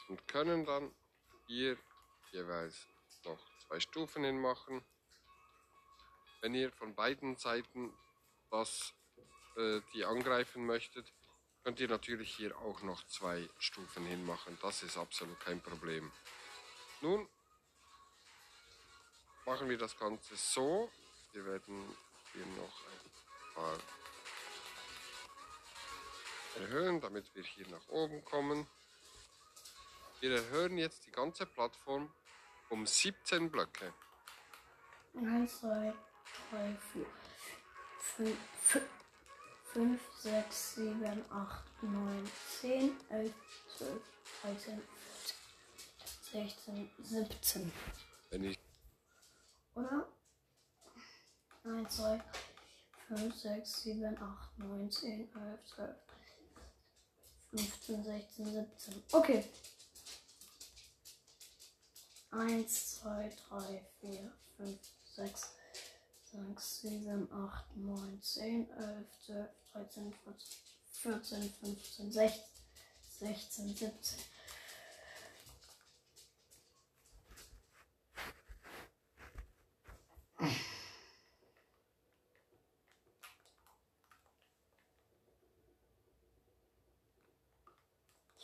Und 0.09 0.29
können 0.29 0.65
dann 0.65 0.95
hier 1.47 1.77
jeweils 2.31 2.87
noch 3.25 3.39
zwei 3.67 3.81
Stufen 3.81 4.23
hinmachen. 4.25 4.85
Wenn 6.41 6.55
ihr 6.55 6.71
von 6.71 6.95
beiden 6.95 7.37
Seiten 7.37 7.93
das, 8.51 8.95
äh, 9.57 9.81
die 9.93 10.05
angreifen 10.05 10.65
möchtet, 10.65 11.13
könnt 11.65 11.81
ihr 11.81 11.89
natürlich 11.89 12.33
hier 12.37 12.57
auch 12.59 12.83
noch 12.83 13.05
zwei 13.09 13.49
Stufen 13.59 14.05
hinmachen. 14.05 14.57
Das 14.63 14.85
ist 14.85 14.97
absolut 14.97 15.41
kein 15.41 15.61
Problem. 15.61 16.13
Nun 17.01 17.29
machen 19.45 19.69
wir 19.69 19.79
das 19.79 19.99
Ganze 19.99 20.37
so. 20.37 20.89
Wir 21.37 21.45
werden 21.45 21.85
hier 22.33 22.47
noch 22.57 22.83
ein 22.87 23.55
paar 23.55 23.79
erhöhen, 26.63 26.99
damit 26.99 27.27
wir 27.35 27.43
hier 27.43 27.69
nach 27.69 27.87
oben 27.89 28.25
kommen. 28.25 28.67
Wir 30.21 30.35
erhöhen 30.35 30.79
jetzt 30.79 31.05
die 31.05 31.11
ganze 31.11 31.45
Plattform 31.45 32.11
um 32.71 32.87
17 32.87 33.51
Blöcke. 33.51 33.93
1, 35.15 35.61
2, 35.61 35.93
3, 36.53 36.77
4, 36.95 37.07
5, 38.01 38.39
5, 39.75 40.01
6, 40.21 40.75
7, 40.77 41.31
8, 41.31 41.83
9, 41.83 42.31
10, 42.63 42.97
11, 43.11 43.35
12, 43.77 44.03
13, 44.41 44.83
14, 46.33 46.49
16, 46.49 46.91
17. 47.05 47.73
Wenn 48.31 48.45
ich 48.45 48.59
Oder? 49.75 50.16
1, 51.67 51.85
2, 51.85 52.21
5, 53.09 53.33
6, 53.33 53.65
7, 53.65 54.15
8, 54.15 54.21
9, 54.59 54.89
10, 54.89 55.29
11, 55.35 55.59
12, 55.75 55.97
15, 57.57 58.05
16, 58.05 58.53
17. 58.53 59.03
Okay. 59.13 59.45
1, 62.31 62.65
2, 62.65 63.31
3, 63.49 63.83
4, 64.01 64.31
5, 64.59 64.79
6, 65.17 65.51
6, 66.31 66.81
7, 66.83 67.29
8, 67.33 67.65
9, 67.75 68.21
10, 68.23 68.69
11, 68.79 69.07
12, 69.27 69.49
13, 69.73 70.13
14, 70.23 70.47
14, 71.03 71.51
15, 71.63 72.13
16, 72.13 72.31
16, 73.19 73.75
17. 73.75 74.37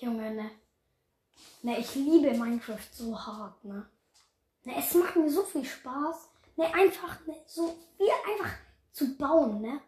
Junge, 0.02 0.21
ne? 0.32 0.50
Ne, 1.62 1.78
ich 1.78 1.94
liebe 1.94 2.32
Minecraft 2.32 2.88
so 2.92 3.18
hart, 3.18 3.64
ne? 3.64 3.86
Ne, 4.64 4.76
es 4.76 4.94
macht 4.94 5.16
mir 5.16 5.30
so 5.30 5.42
viel 5.42 5.64
Spaß. 5.64 6.28
Ne, 6.56 6.72
einfach, 6.74 7.24
ne, 7.26 7.36
so 7.46 7.78
wie 7.98 8.10
einfach 8.30 8.52
zu 8.92 9.16
bauen, 9.16 9.60
ne? 9.60 9.80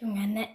Junge, 0.00 0.26
ne? 0.26 0.48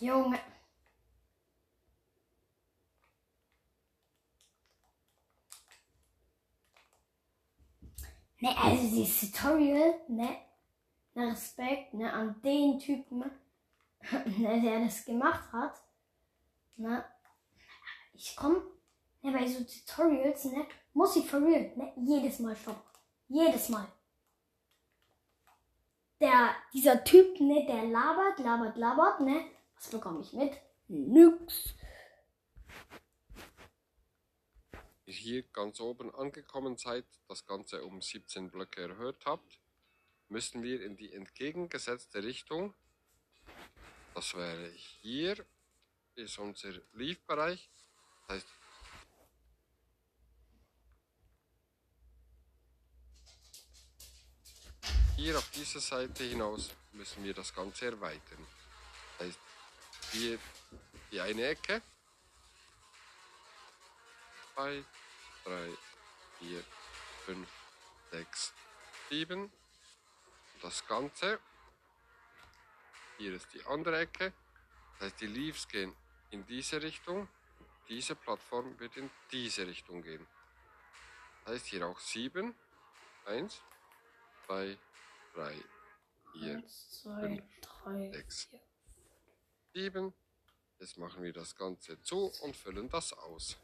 Junge. 0.00 0.38
Ne, 8.40 8.56
also 8.56 8.82
dieses 8.88 9.20
Tutorial, 9.20 9.94
ne? 10.08 10.49
Respekt, 11.20 11.94
ne, 11.94 12.12
an 12.12 12.40
den 12.42 12.78
Typen, 12.78 13.30
ne, 14.38 14.60
der 14.60 14.80
das 14.84 15.04
gemacht 15.04 15.52
hat. 15.52 15.80
Ne? 16.76 17.04
Ich 18.14 18.34
komm, 18.36 18.62
ne, 19.22 19.32
bei 19.32 19.46
so 19.46 19.64
Tutorials, 19.64 20.44
ne, 20.46 20.66
muss 20.92 21.16
ich 21.16 21.28
for 21.28 21.40
real, 21.40 21.72
ne, 21.76 21.92
jedes 21.96 22.38
Mal 22.40 22.56
stoppen. 22.56 22.82
Jedes 23.28 23.68
Mal. 23.68 23.86
Der, 26.20 26.54
dieser 26.72 27.02
Typ, 27.04 27.40
ne, 27.40 27.66
der 27.66 27.84
labert, 27.84 28.38
labert, 28.38 28.76
labert, 28.76 29.20
ne, 29.20 29.44
was 29.76 29.88
bekomme 29.88 30.20
ich 30.20 30.32
mit? 30.32 30.60
Nix. 30.88 31.74
hier 35.20 35.42
ganz 35.42 35.80
oben 35.80 36.14
angekommen 36.14 36.76
seid, 36.76 37.04
das 37.28 37.44
Ganze 37.46 37.84
um 37.84 38.00
17 38.00 38.50
Blöcke 38.50 38.82
erhöht 38.82 39.24
habt, 39.26 39.59
müssen 40.30 40.62
wir 40.62 40.82
in 40.82 40.96
die 40.96 41.12
entgegengesetzte 41.12 42.22
Richtung. 42.22 42.72
Das 44.14 44.34
wäre 44.34 44.70
hier, 44.70 45.44
ist 46.14 46.38
unser 46.38 46.72
Leaf-Bereich. 46.92 47.68
Das 48.28 48.36
heißt, 48.36 48.48
hier 55.16 55.36
auf 55.36 55.50
dieser 55.50 55.80
Seite 55.80 56.24
hinaus 56.24 56.70
müssen 56.92 57.24
wir 57.24 57.34
das 57.34 57.52
Ganze 57.52 57.86
erweitern. 57.86 58.46
Das 59.18 59.28
heißt, 59.28 59.38
hier 60.12 60.38
die 61.10 61.20
eine 61.20 61.44
Ecke. 61.44 61.82
Zwei, 64.54 64.84
drei, 65.44 65.68
vier, 66.38 66.64
fünf, 67.24 67.48
sechs, 68.12 68.52
sieben. 69.08 69.50
Das 70.60 70.86
Ganze. 70.86 71.40
Hier 73.18 73.34
ist 73.34 73.52
die 73.54 73.64
andere 73.66 74.00
Ecke. 74.00 74.32
Das 74.98 75.06
heißt, 75.06 75.20
die 75.20 75.26
Leaves 75.26 75.66
gehen 75.68 75.94
in 76.30 76.46
diese 76.46 76.82
Richtung. 76.82 77.28
Diese 77.88 78.14
Plattform 78.14 78.78
wird 78.78 78.96
in 78.96 79.10
diese 79.32 79.66
Richtung 79.66 80.02
gehen. 80.02 80.26
Das 81.44 81.54
heißt, 81.54 81.66
hier 81.66 81.86
auch 81.86 81.98
sieben. 81.98 82.54
Eins, 83.24 83.62
zwei, 84.46 84.78
drei, 85.34 85.54
vier, 86.32 86.56
Eins, 86.56 87.02
zwei, 87.02 87.42
drei, 87.60 88.10
sechs. 88.12 88.44
vier. 88.44 88.60
sieben. 89.72 90.14
Jetzt 90.78 90.96
machen 90.98 91.22
wir 91.22 91.32
das 91.32 91.54
Ganze 91.56 92.00
zu 92.02 92.32
und 92.42 92.56
füllen 92.56 92.88
das 92.88 93.12
aus. 93.12 93.58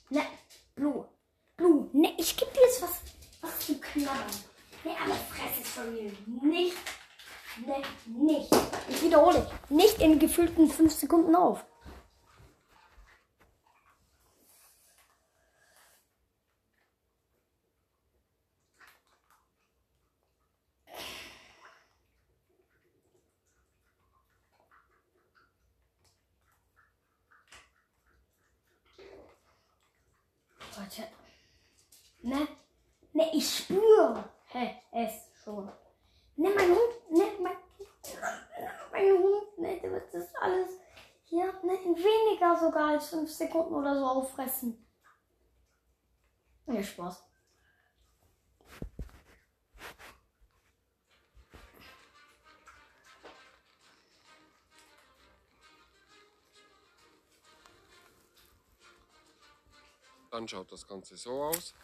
Ne, 0.09 0.23
Blue. 0.75 1.07
Blue, 1.55 1.89
ne, 1.93 2.13
ich 2.17 2.35
geb 2.35 2.53
dir 2.53 2.63
jetzt 2.63 2.81
was, 2.81 3.01
was 3.39 3.59
zu 3.65 3.79
knabbern. 3.79 4.25
Ne, 4.83 4.91
aber 5.01 5.15
fress 5.15 5.61
es 5.61 5.69
von 5.69 5.93
mir. 5.93 6.11
Nicht, 6.25 6.75
ne, 7.65 7.81
nicht. 8.07 8.49
Ich 8.89 9.01
wiederhole, 9.01 9.49
nicht 9.69 10.01
in 10.01 10.19
gefühlten 10.19 10.69
fünf 10.69 10.91
Sekunden 10.91 11.33
auf. 11.33 11.65
Leute. 30.83 31.07
Ne? 32.21 32.47
Ne, 33.13 33.29
ich 33.33 33.57
spüre 33.57 34.23
hä, 34.47 34.81
es 34.91 35.29
schon. 35.43 35.71
Ne, 36.35 36.49
mein 36.49 36.69
Hund, 36.69 37.11
ne, 37.11 37.23
mein, 37.39 37.57
mein 38.91 39.11
Hund, 39.11 39.57
ne, 39.57 39.79
der 39.79 39.91
wird 39.91 40.13
das 40.13 40.33
alles 40.35 40.69
hier, 41.25 41.53
ne, 41.63 41.75
in 41.83 41.95
weniger 41.95 42.57
sogar 42.59 42.89
als 42.89 43.09
fünf 43.09 43.31
Sekunden 43.53 43.75
oder 43.75 43.95
so 43.95 44.07
auffressen. 44.07 44.83
Ne, 46.65 46.83
Spaß. 46.83 47.23
Dann 60.31 60.47
schaut 60.47 60.71
das 60.71 60.87
Ganze 60.87 61.15
so 61.15 61.43
aus. 61.43 61.75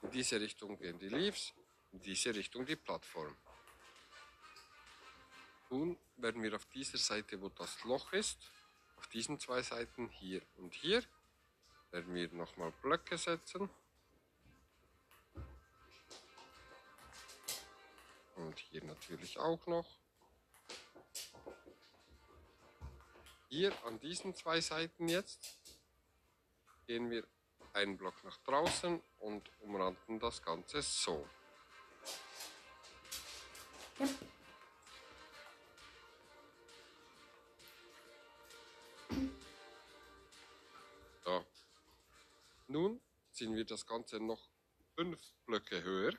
In 0.00 0.10
diese 0.10 0.40
Richtung 0.40 0.78
gehen 0.78 0.98
die 0.98 1.10
Leaves, 1.10 1.52
in 1.92 2.00
diese 2.00 2.34
Richtung 2.34 2.64
die 2.64 2.76
Plattform. 2.76 3.36
Nun 5.68 5.98
werden 6.16 6.42
wir 6.42 6.56
auf 6.56 6.64
dieser 6.66 6.96
Seite, 6.96 7.38
wo 7.42 7.50
das 7.50 7.84
Loch 7.84 8.14
ist, 8.14 8.50
auf 8.96 9.06
diesen 9.08 9.38
zwei 9.38 9.62
Seiten 9.62 10.08
hier 10.08 10.42
und 10.56 10.74
hier, 10.74 11.02
werden 11.90 12.14
wir 12.14 12.28
nochmal 12.32 12.72
Blöcke 12.82 13.16
setzen. 13.16 13.70
Und 18.36 18.58
hier 18.58 18.84
natürlich 18.84 19.38
auch 19.38 19.66
noch. 19.66 19.86
Hier 23.48 23.72
an 23.84 23.98
diesen 24.00 24.34
zwei 24.34 24.60
Seiten 24.60 25.08
jetzt 25.08 25.58
gehen 26.86 27.10
wir 27.10 27.26
einen 27.72 27.96
Block 27.96 28.22
nach 28.24 28.36
draußen 28.38 29.00
und 29.20 29.50
umranden 29.60 30.18
das 30.18 30.42
Ganze 30.42 30.82
so. 30.82 31.26
Ja. 33.98 34.06
Nun 42.76 43.00
ziehen 43.32 43.56
wir 43.56 43.64
das 43.64 43.86
Ganze 43.86 44.20
noch 44.20 44.50
fünf 44.96 45.18
Blöcke 45.46 45.82
höher. 45.82 46.12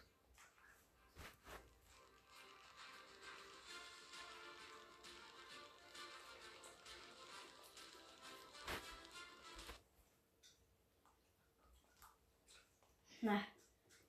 Ne. 13.22 13.40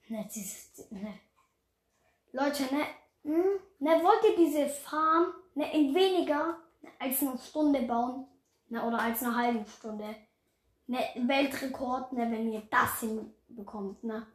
Ne. 0.08 1.20
Leute, 2.32 2.62
ne. 2.74 2.86
Hm, 3.24 3.60
ne, 3.78 3.90
wollt 4.02 4.24
ihr 4.24 4.36
diese 4.36 4.70
Farm 4.70 5.34
ne, 5.54 5.70
in 5.74 5.94
weniger 5.94 6.58
als 6.98 7.20
eine 7.20 7.36
Stunde 7.36 7.82
bauen? 7.82 8.26
Ne, 8.70 8.82
oder 8.82 9.00
als 9.00 9.22
eine 9.22 9.36
halbe 9.36 9.68
Stunde? 9.68 10.27
Ne, 10.88 10.98
Weltrekord, 11.16 12.12
ne, 12.14 12.30
wenn 12.30 12.50
ihr 12.50 12.62
das 12.70 13.00
hinbekommt, 13.00 14.02
ne? 14.04 14.26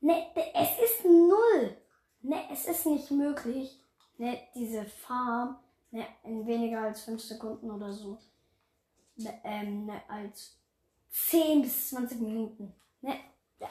Ne, 0.00 0.26
es 0.54 0.78
ist 0.78 1.04
null. 1.04 1.76
Ne, 2.22 2.42
es 2.50 2.66
ist 2.66 2.86
nicht 2.86 3.10
möglich, 3.10 3.78
ne, 4.16 4.40
diese 4.54 4.84
Farm 4.86 5.58
ne, 5.90 6.06
in 6.24 6.46
weniger 6.46 6.80
als 6.80 7.02
5 7.04 7.22
Sekunden 7.22 7.70
oder 7.70 7.92
so. 7.92 8.18
Ne, 9.16 9.40
ähm, 9.44 9.86
ne, 9.86 10.00
als 10.08 10.58
10 11.10 11.62
bis 11.62 11.90
20 11.90 12.18
Minuten. 12.20 12.74
Ne, 13.02 13.20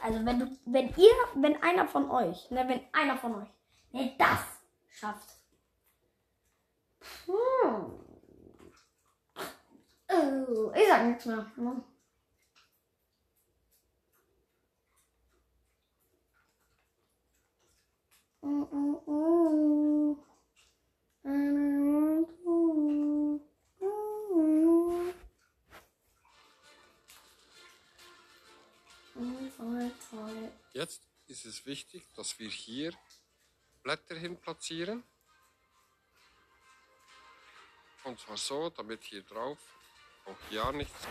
also 0.03 0.23
wenn 0.23 0.39
du, 0.39 0.57
wenn 0.65 0.89
ihr, 0.95 1.13
wenn 1.33 1.61
einer 1.63 1.87
von 1.87 2.11
euch, 2.11 2.49
ne, 2.51 2.67
wenn 2.67 2.81
einer 2.93 3.17
von 3.17 3.35
euch, 3.35 3.49
ne, 3.91 4.13
das 4.19 4.39
schafft. 4.87 5.31
Hm. 7.25 8.04
Oh, 10.07 10.71
ich 10.75 10.87
sag 10.87 11.05
nichts 11.07 11.25
mehr. 11.25 11.51
Ne? 11.55 11.83
Mm, 29.15 29.49
toll, 29.57 29.91
toll. 30.09 30.51
Jetzt 30.73 31.01
ist 31.27 31.45
es 31.45 31.65
wichtig, 31.65 32.05
dass 32.15 32.37
wir 32.37 32.49
hier 32.49 32.93
Blätter 33.81 34.15
hin 34.15 34.37
platzieren. 34.37 35.03
Und 38.03 38.19
zwar 38.19 38.37
so, 38.37 38.69
damit 38.69 39.03
hier 39.03 39.23
drauf 39.23 39.74
auch 40.25 40.51
ja 40.51 40.71
nichts. 40.71 41.07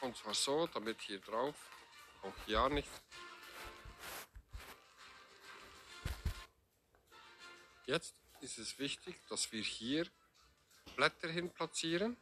Und 0.00 0.16
zwar 0.16 0.34
so, 0.34 0.66
damit 0.66 1.00
hier 1.02 1.20
drauf 1.20 1.54
auch 2.22 2.46
ja 2.46 2.68
nichts. 2.68 3.02
Jetzt 7.86 8.14
ist 8.40 8.58
es 8.58 8.78
wichtig, 8.78 9.20
dass 9.28 9.52
wir 9.52 9.62
hier 9.62 10.06
Blätter 10.96 11.28
hin 11.28 11.50
platzieren. 11.50 12.16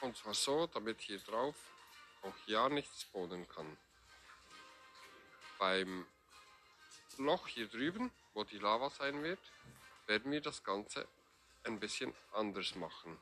Und 0.00 0.16
zwar 0.16 0.34
so, 0.34 0.66
damit 0.66 1.00
hier 1.00 1.18
drauf 1.20 1.56
auch 2.22 2.34
ja 2.46 2.68
nichts 2.68 3.06
wohnen 3.12 3.48
kann. 3.48 3.76
Beim 5.58 6.06
Loch 7.16 7.46
hier 7.48 7.68
drüben, 7.68 8.10
wo 8.32 8.44
die 8.44 8.58
Lava 8.58 8.90
sein 8.90 9.22
wird, 9.22 9.40
werden 10.06 10.30
wir 10.32 10.40
das 10.40 10.62
Ganze 10.62 11.08
ein 11.64 11.80
bisschen 11.80 12.14
anders 12.32 12.74
machen. 12.74 13.18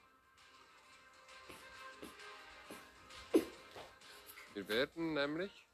Wir 4.55 4.69
werden 4.69 5.15
nämlich 5.15 5.67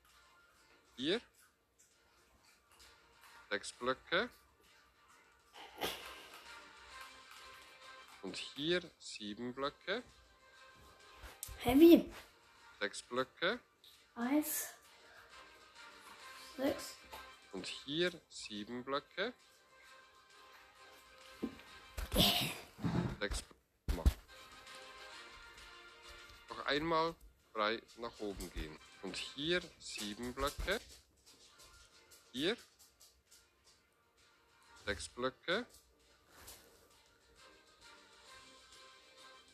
hier 0.97 1.21
sechs 3.51 3.73
Blöcke 3.73 4.29
und 8.23 8.37
hier 8.37 8.89
sieben 8.99 9.55
Blöcke, 9.55 10.05
Heavy. 11.61 12.13
sechs 12.79 13.03
Blöcke 13.03 13.59
Eins. 14.15 14.75
Sechs. 16.57 16.97
und 17.53 17.67
hier 17.67 18.13
sieben 18.29 18.85
Blöcke. 18.85 19.33
Sechs 23.19 23.43
machen. 23.97 24.13
Noch 26.49 26.67
einmal 26.67 27.15
frei 27.53 27.83
nach 27.97 28.19
oben 28.21 28.51
gehen. 28.53 28.79
Und 29.03 29.17
hier 29.17 29.61
sieben 29.81 30.35
Blöcke. 30.35 30.81
Hier 32.31 32.57
sechs 34.85 35.09
Blöcke. 35.09 35.67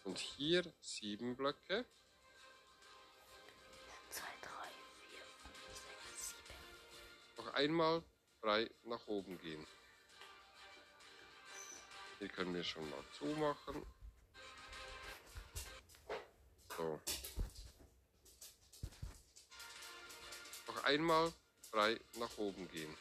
Und 0.04 0.18
hier 0.18 0.70
sieben 0.82 1.34
Blöcke. 1.34 1.86
Drei, 4.10 4.68
noch 7.38 7.54
einmal 7.54 8.02
frei 8.40 8.70
nach 8.82 9.06
oben 9.06 9.38
gehen. 9.38 9.66
Hier 12.18 12.28
können 12.28 12.54
wir 12.54 12.64
schon 12.64 12.88
mal 12.90 13.04
zumachen. 13.18 13.84
So. 16.76 17.00
Noch 20.66 20.84
einmal 20.84 21.32
frei 21.70 22.00
nach 22.18 22.36
oben 22.38 22.68
gehen. 22.68 22.96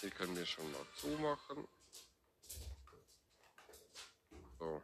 Hier 0.00 0.10
können 0.10 0.36
wir 0.36 0.46
schon 0.46 0.70
mal 0.72 0.86
zumachen. 0.96 1.66
So. 4.58 4.82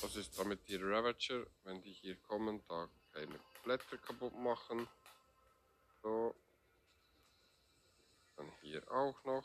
Das 0.00 0.16
ist 0.16 0.38
damit 0.38 0.66
die 0.68 0.76
Ravager, 0.76 1.46
wenn 1.64 1.80
die 1.82 1.92
hier 1.92 2.16
kommen, 2.22 2.62
da 2.66 2.88
keine 3.12 3.38
Blätter 3.62 3.96
kaputt 3.98 4.36
machen. 4.36 4.88
So. 6.02 6.34
Dann 8.36 8.50
hier 8.60 8.82
auch 8.90 9.22
noch. 9.24 9.44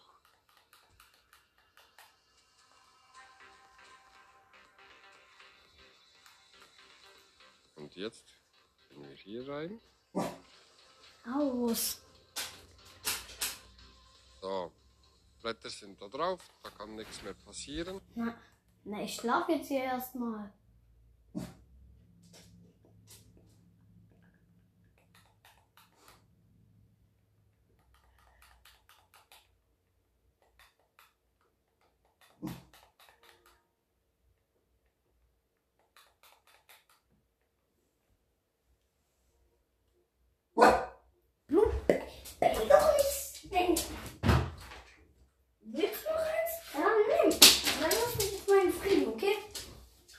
Und 7.75 7.95
jetzt 7.95 8.25
gehen 8.89 9.07
wir 9.07 9.15
hier 9.15 9.47
rein. 9.47 9.79
Aus. 11.25 12.01
So. 14.41 14.71
Blätter 15.41 15.69
sind 15.69 16.01
da 16.01 16.07
drauf, 16.07 16.41
da 16.63 16.71
kann 16.71 16.95
nichts 16.95 17.21
mehr 17.21 17.35
passieren. 17.35 18.01
Na, 18.15 18.35
na, 18.83 19.03
ich 19.03 19.15
schlaf 19.15 19.47
jetzt 19.47 19.67
hier 19.67 19.83
erstmal. 19.83 20.51
Blut. 41.47 41.71
Denk 41.87 42.69
doch 42.69 42.97
nicht. 42.97 43.51
Denk. 43.51 43.79
Willst 45.61 46.03
du 46.03 46.09
noch 46.09 46.19
eins? 46.19 46.53
Ja, 46.73 46.87
nimm. 47.07 47.39
Dann 47.79 47.91
lass 47.91 48.15
mich 48.15 48.31
jetzt 48.31 48.49
meinen 48.49 48.73
Frieden, 48.73 49.07
okay? 49.07 49.35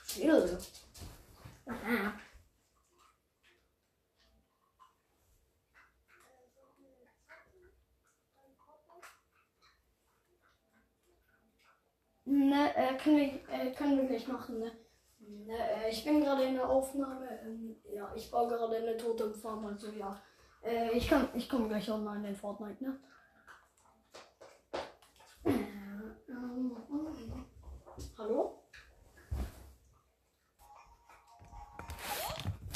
Chill. 0.07 0.59
Können, 12.97 13.17
wir, 13.17 13.33
äh, 13.53 13.71
können 13.73 13.97
wir 13.97 14.07
gleich 14.07 14.27
machen, 14.27 14.59
ne? 14.59 14.71
ne 15.19 15.53
äh, 15.53 15.89
ich 15.89 16.03
bin 16.03 16.21
gerade 16.21 16.43
in 16.43 16.55
der 16.55 16.69
Aufnahme. 16.69 17.27
Ähm, 17.43 17.75
ja, 17.93 18.11
ich 18.15 18.29
baue 18.29 18.49
gerade 18.49 18.77
eine 18.77 18.97
Totemfarm, 18.97 19.65
also 19.65 19.91
ja. 19.91 20.21
Äh, 20.61 20.91
ich 20.91 21.07
kann, 21.07 21.29
ich 21.33 21.47
komme 21.47 21.67
gleich 21.67 21.89
online 21.89 22.29
in 22.29 22.35
Fortnite, 22.35 22.83
ne? 22.83 22.99
Äh, 25.45 25.51
ähm, 26.31 26.75
hallo? 28.17 28.63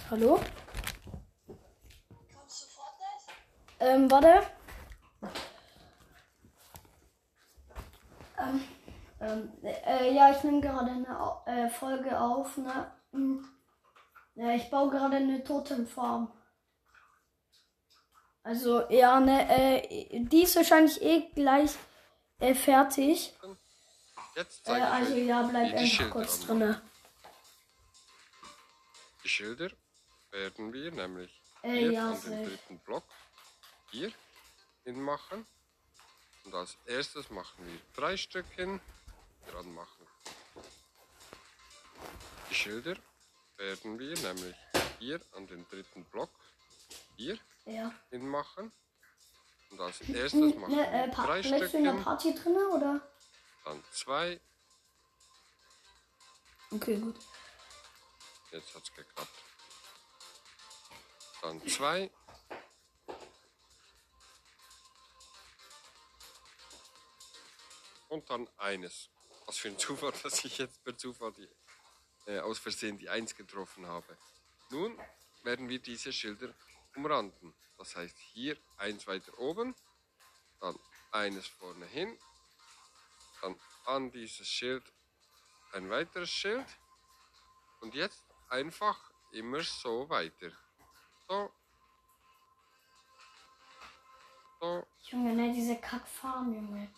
Hallo? 0.09 0.39
Kommst 2.35 2.61
du 2.61 2.67
Fortnite? 2.67 3.31
Ähm, 3.79 4.11
warte. 4.11 4.47
Ähm, 8.39 8.61
ähm, 9.23 9.51
äh, 9.63 10.13
ja, 10.13 10.31
ich 10.31 10.43
nehme 10.43 10.61
gerade 10.61 10.91
eine 10.91 11.41
äh, 11.45 11.69
Folge 11.69 12.19
auf, 12.19 12.57
ne? 12.57 12.91
Hm. 13.11 13.47
Ja, 14.35 14.51
ich 14.55 14.69
baue 14.69 14.89
gerade 14.89 15.17
eine 15.17 15.43
Totemfarm. 15.43 16.31
Also, 18.43 18.89
ja, 18.89 19.19
ne, 19.19 19.47
äh, 19.49 20.19
die 20.19 20.43
ist 20.43 20.55
wahrscheinlich 20.55 21.01
eh 21.01 21.29
gleich 21.33 21.75
äh, 22.39 22.53
fertig. 22.53 23.33
Jetzt 24.35 24.61
Äh, 24.61 24.63
zeige 24.63 24.85
ich 24.85 24.91
also, 24.91 25.15
ja, 25.15 25.41
bleib 25.43 25.67
die 25.69 25.75
einfach 25.75 25.95
Schilder 25.95 26.11
kurz 26.11 26.39
drinne. 26.45 26.81
Die 29.23 29.29
Schilder 29.29 29.69
werden 30.31 30.73
wir 30.73 30.91
nämlich 30.91 31.41
Äh, 31.61 31.71
hier 31.71 31.91
ja, 31.93 32.11
an 32.11 32.21
den 32.21 32.43
dritten 32.43 32.79
Block 32.79 33.05
hier 33.91 34.11
hinmachen. 34.83 35.45
Und 36.43 36.53
als 36.55 36.77
erstes 36.85 37.29
machen 37.29 37.65
wir 37.65 37.79
drei 37.95 38.17
Stück 38.17 38.47
hin, 38.55 38.81
dran 39.47 39.73
machen. 39.73 40.07
Die 42.49 42.55
Schilder 42.55 42.95
werden 43.57 43.99
wir 43.99 44.17
nämlich 44.19 44.55
hier 44.99 45.19
an 45.35 45.47
den 45.47 45.67
dritten 45.69 46.03
Block 46.05 46.29
hier 47.17 47.37
Ja. 47.65 47.93
hinmachen. 48.09 48.71
Und 49.71 49.79
als 49.81 50.01
erstes 50.01 50.55
machen 50.55 50.75
Ne, 50.75 50.87
äh, 50.87 51.07
wir 51.07 51.11
pa 51.13 51.25
drei 51.25 51.41
bleibst 51.41 51.69
Stück 51.69 51.73
in 51.73 51.83
der 51.85 51.93
Party 52.03 52.35
drinne, 52.35 52.67
oder? 52.69 53.01
dann 53.65 53.83
zwei. 53.91 54.39
Okay, 56.71 56.97
gut. 56.97 57.15
Jetzt 58.51 58.73
hat's 58.75 58.93
geklappt. 58.93 59.29
Dann 61.41 61.67
zwei. 61.67 62.09
Und 68.09 68.29
dann 68.29 68.47
eines. 68.57 69.09
Was 69.53 69.59
für 69.59 69.67
ein 69.67 69.77
Zufall, 69.77 70.11
dass 70.23 70.43
ich 70.45 70.57
jetzt 70.57 70.83
per 70.83 70.97
Zufall 70.97 71.31
die, 71.33 71.47
äh, 72.25 72.39
aus 72.39 72.57
Versehen 72.57 72.97
die 72.97 73.07
Eins 73.07 73.35
getroffen 73.35 73.85
habe. 73.85 74.17
Nun 74.71 74.99
werden 75.43 75.69
wir 75.69 75.77
diese 75.77 76.11
Schilder 76.11 76.51
umranden. 76.95 77.53
Das 77.77 77.95
heißt 77.95 78.17
hier 78.17 78.57
eins 78.77 79.05
weiter 79.05 79.37
oben, 79.37 79.75
dann 80.59 80.75
eines 81.11 81.45
vorne 81.45 81.85
hin, 81.85 82.17
dann 83.41 83.55
an 83.85 84.11
dieses 84.11 84.47
Schild 84.47 84.83
ein 85.73 85.87
weiteres 85.87 86.31
Schild 86.31 86.65
und 87.81 87.93
jetzt 87.93 88.23
einfach 88.49 89.11
immer 89.33 89.61
so 89.61 90.09
weiter. 90.09 90.51
So. 91.27 91.51
So. 94.59 94.87
Junge, 95.11 95.35
ne, 95.35 95.53
diese 95.53 95.75
Kackfarm, 95.75 96.55
Junge. 96.55 96.91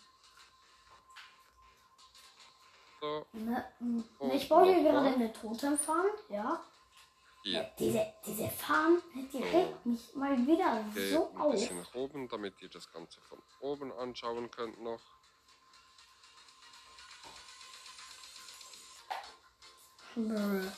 So. 3.06 3.26
Ne, 3.34 3.64
ne, 3.78 4.34
ich 4.34 4.48
baue 4.48 4.64
hier 4.64 4.82
nochmal. 4.82 5.02
gerade 5.04 5.14
eine 5.14 5.32
Totemfarm, 5.32 6.06
ja. 6.28 6.60
Hier. 7.44 7.70
Diese, 7.78 8.12
diese 8.26 8.48
Farm, 8.48 9.00
die 9.32 9.42
regt 9.42 9.86
mich 9.86 10.12
mal 10.16 10.36
wieder 10.44 10.84
Geht 10.92 11.12
so 11.12 11.30
ein 11.30 11.40
auf. 11.40 11.52
bisschen 11.52 11.78
nach 11.78 11.94
oben, 11.94 12.28
damit 12.28 12.60
ihr 12.60 12.68
das 12.68 12.90
Ganze 12.90 13.20
von 13.20 13.40
oben 13.60 13.92
anschauen 13.92 14.50
könnt 14.50 14.82
noch. 14.82 15.00
Brr. 20.16 20.72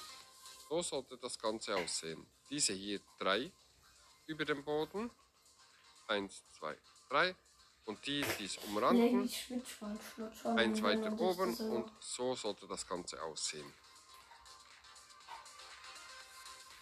So 0.69 0.83
sollte 0.83 1.17
das 1.17 1.39
Ganze 1.39 1.77
aussehen. 1.77 2.27
Diese 2.51 2.75
hier 2.75 3.01
drei 3.19 3.51
über 4.27 4.45
dem 4.45 4.63
Boden. 4.63 5.11
Eins, 6.09 6.43
zwei, 6.53 6.77
drei. 7.09 7.35
Und 7.89 8.07
die, 8.07 8.23
die 8.39 8.45
es 8.45 8.59
umranden. 8.59 9.23
die 9.27 9.33
Schwitzschwanzflutscher. 9.35 10.55
Eins 10.57 10.79
und 10.81 10.85
weiter 10.85 11.03
dann 11.11 11.19
oben 11.19 11.55
und 11.57 11.91
so 12.01 12.35
sollte 12.35 12.67
das 12.69 12.87
Ganze 12.87 13.23
aussehen. 13.23 13.73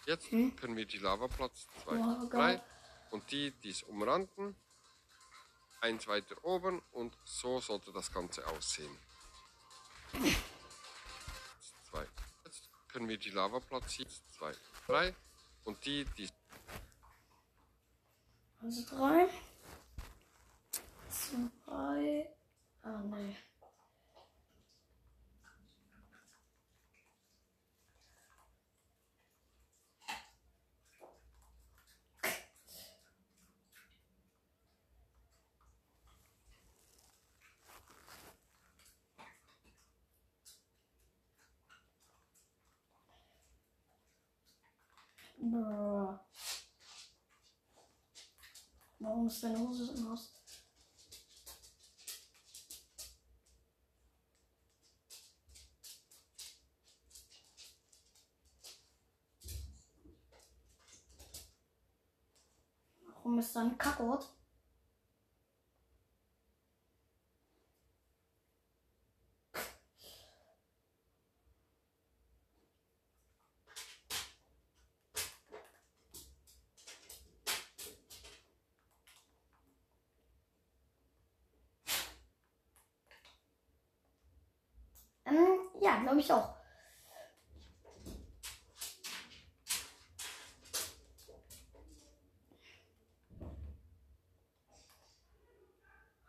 Jetzt 0.05 0.29
können 0.29 0.75
wir 0.75 0.85
die 0.85 0.97
Lavaplatz 0.97 1.65
2, 1.85 1.91
Oh, 1.97 2.27
3 2.29 2.55
Gott. 2.55 2.63
und 3.11 3.31
die, 3.31 3.51
die 3.51 3.69
es 3.69 3.83
umranden, 3.83 4.55
eins 5.79 6.07
weiter 6.07 6.35
oben 6.43 6.81
und 6.91 7.17
so 7.23 7.61
sollte 7.61 7.93
das 7.93 8.11
Ganze 8.11 8.45
aussehen. 8.47 8.93
Zwei. 11.89 12.05
Jetzt 12.43 12.69
können 12.89 13.07
wir 13.07 13.17
die 13.17 13.29
Lava 13.29 13.61
platzieren. 13.61 14.11
2, 14.37 14.51
3 14.87 15.15
und 15.63 15.85
die, 15.85 16.03
die 16.17 16.29
Also 18.61 18.83
drei. 18.89 19.29
Zwei. 21.29 22.29
Ah, 22.83 23.01
ne. 23.03 23.35
Brr. 45.39 46.25
Warum 48.99 49.27
ist 49.27 49.43
deine 49.43 49.59
Hose 49.59 49.85
so 49.85 50.09
nass? 50.09 50.36
Warum 63.37 63.45
ist 63.45 63.55
da 63.55 63.61
ein 63.61 63.77
Kackort? 63.77 64.33
Ähm, 85.27 85.59
ja, 85.79 86.01
glaube 86.01 86.21
ich 86.21 86.33
auch. 86.33 86.57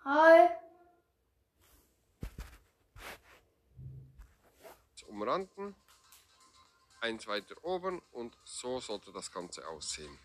Hi. 0.09 0.49
umranden, 5.07 5.75
eins 7.09 7.27
weiter 7.27 7.57
oben 7.65 8.03
und 8.13 8.37
so 8.45 8.81
sollte 8.81 9.13
das 9.13 9.33
Ganze 9.33 9.67
aussehen. 9.67 10.19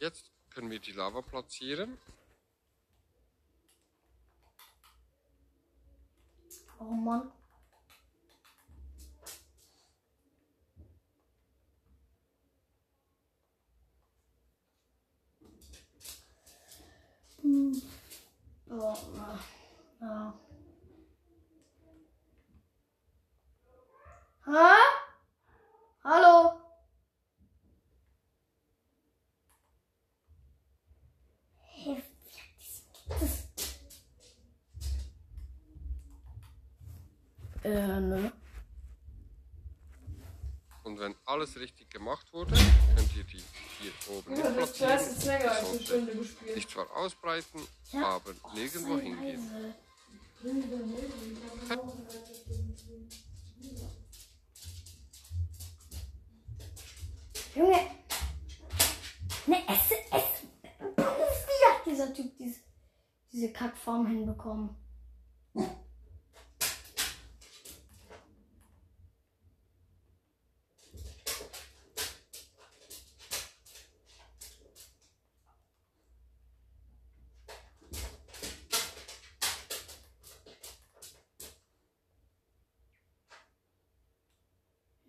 Jetzt 0.00 0.30
können 0.50 0.70
wir 0.70 0.80
die 0.80 0.92
Lava 0.92 1.20
platzieren. 1.20 1.98
Oh 6.78 6.84
Mann. 6.84 7.30
Hm. 17.42 17.82
Oh, 18.70 18.96
na. 19.14 19.38
Ja. 20.00 20.46
Hä? 24.46 24.52
Hallo? 26.04 26.60
Hey, 31.62 32.00
das 33.08 33.18
gibt 33.18 33.22
es. 33.22 33.88
Äh, 37.64 38.00
ne. 38.00 38.32
Und 40.84 41.00
wenn 41.00 41.16
alles 41.46 41.60
richtig 41.60 41.90
gemacht 41.90 42.32
wurde, 42.32 42.54
könnt 42.96 43.16
ihr 43.16 43.24
die 43.24 43.42
hier 43.80 43.92
oben 44.10 44.34
Das 44.34 44.52
platzieren. 44.52 44.98
ist 44.98 45.06
jetzt 45.12 45.24
länger 45.26 45.50
als 45.50 45.58
eine 45.58 45.66
Sollte 45.68 45.84
Stunde 45.84 46.16
gespielt. 46.16 46.54
sich 46.54 46.68
zwar 46.68 46.96
ausbreiten, 46.96 47.60
Ja. 47.92 48.04
aber 48.16 48.34
nirgendwo 48.54 48.98
hingehen. 48.98 49.74
Junge. 57.54 57.78
Ne, 59.46 59.56
esse, 59.68 59.94
esse. 60.10 60.46
Wie 60.96 61.64
hat 61.72 61.86
dieser 61.86 62.12
Typ 62.12 62.36
diese, 62.36 62.60
diese 63.32 63.52
Kackform 63.52 64.06
hinbekommen? 64.06 64.76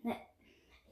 Ne, 0.04 0.16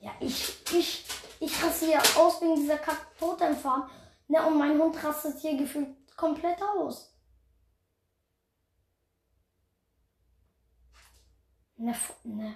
ja, 0.01 0.11
ich, 0.19 0.55
ich, 0.73 1.05
ich 1.39 1.63
raste 1.63 1.85
hier 1.85 2.01
aus 2.17 2.41
wegen 2.55 2.61
dieser 2.61 2.77
kack 2.77 3.17
Totemfarm. 3.17 3.89
Ne, 4.27 4.45
und 4.45 4.57
mein 4.57 4.79
Hund 4.79 5.03
rastet 5.03 5.39
hier 5.39 5.57
gefühlt 5.57 5.95
komplett 6.15 6.61
aus. 6.61 7.11
Ne, 11.77 11.95
ne. 12.23 12.55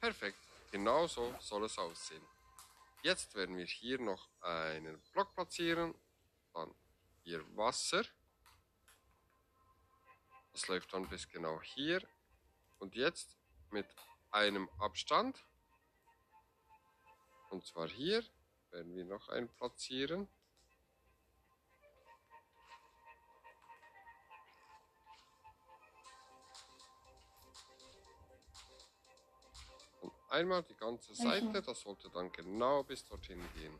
Perfekt, 0.00 0.41
genau 0.72 1.06
so 1.06 1.34
soll 1.38 1.64
es 1.66 1.78
aussehen. 1.78 2.26
Jetzt 3.02 3.34
werden 3.34 3.56
wir 3.56 3.66
hier 3.66 4.00
noch 4.00 4.28
einen 4.40 5.00
Block 5.12 5.34
platzieren, 5.34 5.94
dann 6.54 6.74
hier 7.22 7.44
Wasser. 7.56 8.04
Das 10.52 10.66
läuft 10.68 10.92
dann 10.92 11.08
bis 11.08 11.28
genau 11.28 11.60
hier. 11.62 12.02
Und 12.78 12.94
jetzt 12.96 13.36
mit 13.70 13.86
einem 14.30 14.68
Abstand, 14.78 15.44
und 17.50 17.64
zwar 17.66 17.88
hier, 17.88 18.24
werden 18.70 18.94
wir 18.96 19.04
noch 19.04 19.28
einen 19.28 19.48
platzieren. 19.48 20.26
Einmal 30.32 30.62
die 30.62 30.74
ganze 30.74 31.14
Seite, 31.14 31.62
das 31.62 31.80
sollte 31.82 32.08
dann 32.10 32.32
genau 32.32 32.82
bis 32.82 33.04
dorthin 33.04 33.40
gehen. 33.54 33.78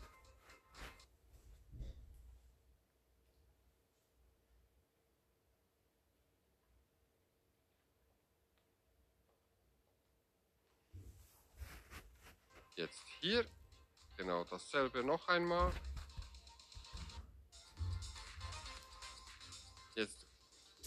Jetzt 12.74 13.04
hier, 13.20 13.46
genau 14.16 14.44
dasselbe 14.44 15.02
noch 15.04 15.28
einmal. 15.28 15.72
Jetzt 19.94 20.26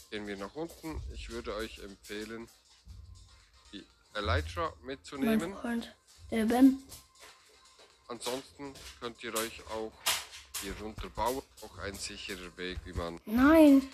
gehen 0.09 0.27
wir 0.27 0.35
nach 0.37 0.55
unten. 0.55 1.01
Ich 1.13 1.29
würde 1.29 1.55
euch 1.55 1.79
empfehlen, 1.79 2.49
Elytra 4.15 4.73
mitzunehmen. 4.83 5.51
Mein 5.51 5.59
Freund, 5.59 5.95
der 6.31 6.45
Ben. 6.45 6.79
Ansonsten 8.07 8.73
könnt 8.99 9.21
ihr 9.23 9.33
euch 9.35 9.61
auch 9.69 9.91
hier 10.61 10.73
runter 10.81 11.09
bauen. 11.09 11.41
Auch 11.61 11.77
ein 11.79 11.93
sicherer 11.95 12.55
Weg, 12.57 12.79
wie 12.85 12.93
man 12.93 13.19
Nein. 13.25 13.89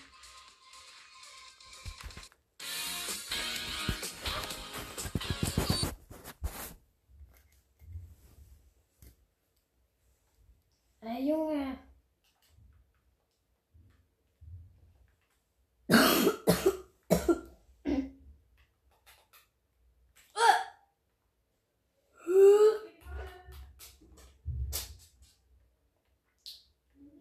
Ey, 11.01 11.29
Junge. 11.29 11.90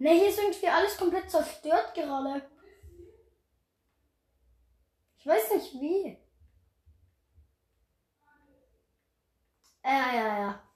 Ne, 0.00 0.14
hier 0.14 0.28
ist 0.30 0.38
irgendwie 0.38 0.66
alles 0.68 0.96
komplett 0.96 1.30
zerstört 1.30 1.92
gerade. 1.94 2.42
Ich 5.18 5.26
weiß 5.26 5.52
nicht 5.52 5.74
wie. 5.74 6.16
Ja, 9.84 10.14
ja, 10.14 10.38
ja. 10.40 10.69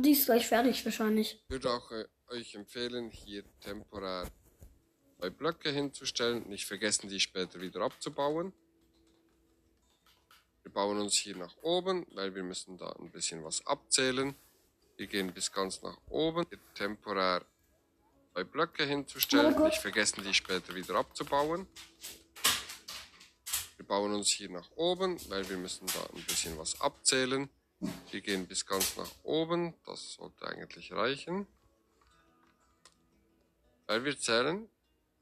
Hm, 0.00 0.02
Die 0.02 0.12
ist 0.12 0.24
gleich 0.24 0.46
fertig 0.46 0.82
wahrscheinlich. 0.84 1.42
Ich 1.44 1.50
würde 1.50 1.70
auch 1.70 1.90
äh, 1.90 2.06
euch 2.28 2.54
empfehlen, 2.54 3.10
hier 3.10 3.44
temporär 3.60 4.26
zwei 5.18 5.28
Blöcke 5.28 5.70
hinzustellen. 5.70 6.48
Nicht 6.48 6.64
vergessen, 6.64 7.10
die 7.10 7.20
später 7.20 7.60
wieder 7.60 7.82
abzubauen. 7.82 8.54
Wir 10.62 10.72
bauen 10.72 10.98
uns 10.98 11.16
hier 11.16 11.36
nach 11.36 11.54
oben, 11.62 12.06
weil 12.14 12.34
wir 12.34 12.42
müssen 12.42 12.78
da 12.78 12.90
ein 12.92 13.10
bisschen 13.10 13.44
was 13.44 13.66
abzählen. 13.66 14.34
Wir 14.96 15.06
gehen 15.06 15.32
bis 15.34 15.52
ganz 15.52 15.82
nach 15.82 15.98
oben. 16.08 16.46
Hier 16.48 16.58
temporär 16.74 17.44
zwei 18.32 18.44
Blöcke 18.44 18.84
hinzustellen. 18.84 19.62
Nicht 19.64 19.78
vergessen, 19.80 20.24
die 20.24 20.32
später 20.32 20.74
wieder 20.74 20.94
abzubauen. 20.94 21.66
Wir 23.76 23.86
bauen 23.86 24.14
uns 24.14 24.30
hier 24.30 24.50
nach 24.50 24.70
oben, 24.76 25.18
weil 25.28 25.46
wir 25.50 25.56
müssen 25.58 25.86
da 25.88 26.06
ein 26.14 26.22
bisschen 26.24 26.56
was 26.56 26.80
abzählen. 26.80 27.50
Wir 27.80 28.20
gehen 28.20 28.46
bis 28.46 28.66
ganz 28.66 28.96
nach 28.96 29.10
oben. 29.22 29.74
Das 29.86 30.14
sollte 30.14 30.46
eigentlich 30.46 30.92
reichen. 30.92 31.46
Weil 33.86 34.04
wir 34.04 34.18
zählen 34.18 34.68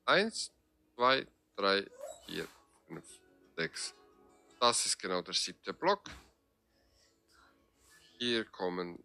1, 0.06 0.52
2, 0.96 1.26
3, 1.56 1.86
4, 2.26 2.48
5, 2.88 3.20
6. 3.56 3.94
Das 4.58 4.86
ist 4.86 4.98
genau 4.98 5.22
der 5.22 5.34
siebte 5.34 5.72
Block. 5.72 6.10
Hier 8.18 8.44
kommen 8.46 9.04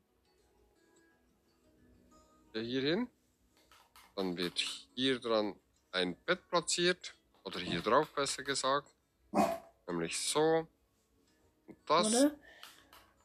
wir 2.54 2.64
hier 2.64 2.82
hin. 2.82 3.10
Dann 4.16 4.36
wird 4.36 4.58
hier 4.96 5.20
dran 5.20 5.56
ein 5.92 6.16
Bett 6.26 6.48
platziert. 6.50 7.14
Oder 7.44 7.60
hier 7.60 7.82
drauf 7.82 8.10
besser 8.16 8.42
gesagt. 8.42 8.90
Nämlich 9.88 10.18
so. 10.18 10.68
Und 11.68 11.78
das 11.86 12.08
Oder? 12.08 12.36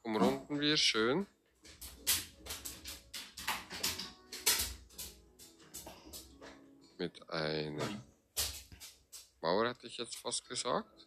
Umrunden 0.09 0.59
wir 0.59 0.79
schön. 0.79 1.27
Mit 6.97 7.29
einer 7.29 8.03
Mauer 9.43 9.69
hätte 9.69 9.87
ich 9.87 9.99
jetzt 9.99 10.17
fast 10.17 10.49
gesagt. 10.49 11.07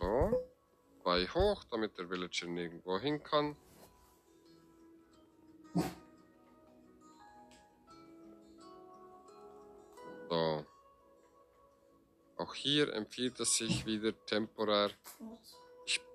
So. 0.00 0.50
Zwei 1.02 1.24
hoch, 1.28 1.62
damit 1.70 1.96
der 1.96 2.10
Villager 2.10 2.48
nirgendwo 2.48 2.98
hin 2.98 3.22
kann. 3.22 3.56
So. 10.28 10.66
Auch 12.38 12.54
hier 12.54 12.92
empfiehlt 12.92 13.38
es 13.38 13.56
sich 13.56 13.86
wieder 13.86 14.12
temporär 14.26 14.90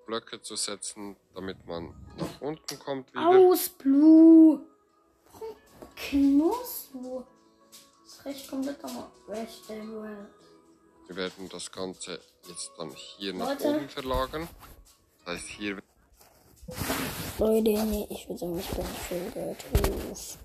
Blöcke 0.06 0.40
zu 0.40 0.56
setzen, 0.56 1.16
damit 1.34 1.66
man 1.66 1.94
nach 2.16 2.40
unten 2.40 2.78
kommt 2.78 3.12
wieder. 3.12 3.28
Aus, 3.28 3.68
Blue. 3.68 4.60
Warum 5.32 5.56
knurrst 5.96 6.94
du? 6.94 7.24
Was 8.04 8.24
richtig 8.24 8.48
komplett 8.48 8.82
am 8.84 9.04
Welt. 9.26 9.48
Wir 11.08 11.16
werden 11.16 11.48
das 11.48 11.70
Ganze 11.70 12.20
jetzt 12.48 12.72
dann 12.78 12.90
hier 12.92 13.34
nach 13.34 13.50
Leute. 13.50 13.68
oben 13.68 13.88
verlagern. 13.88 14.48
Das 15.24 15.34
heißt, 15.34 15.48
hier 15.48 15.78
Leute, 17.38 17.70
nee, 17.84 18.06
ich 18.10 18.28
würde 18.28 18.38
sagen, 18.40 18.58
ich 18.58 18.68
bin 18.70 18.84
Folge. 18.84 19.56
Tschüss. 19.56 20.34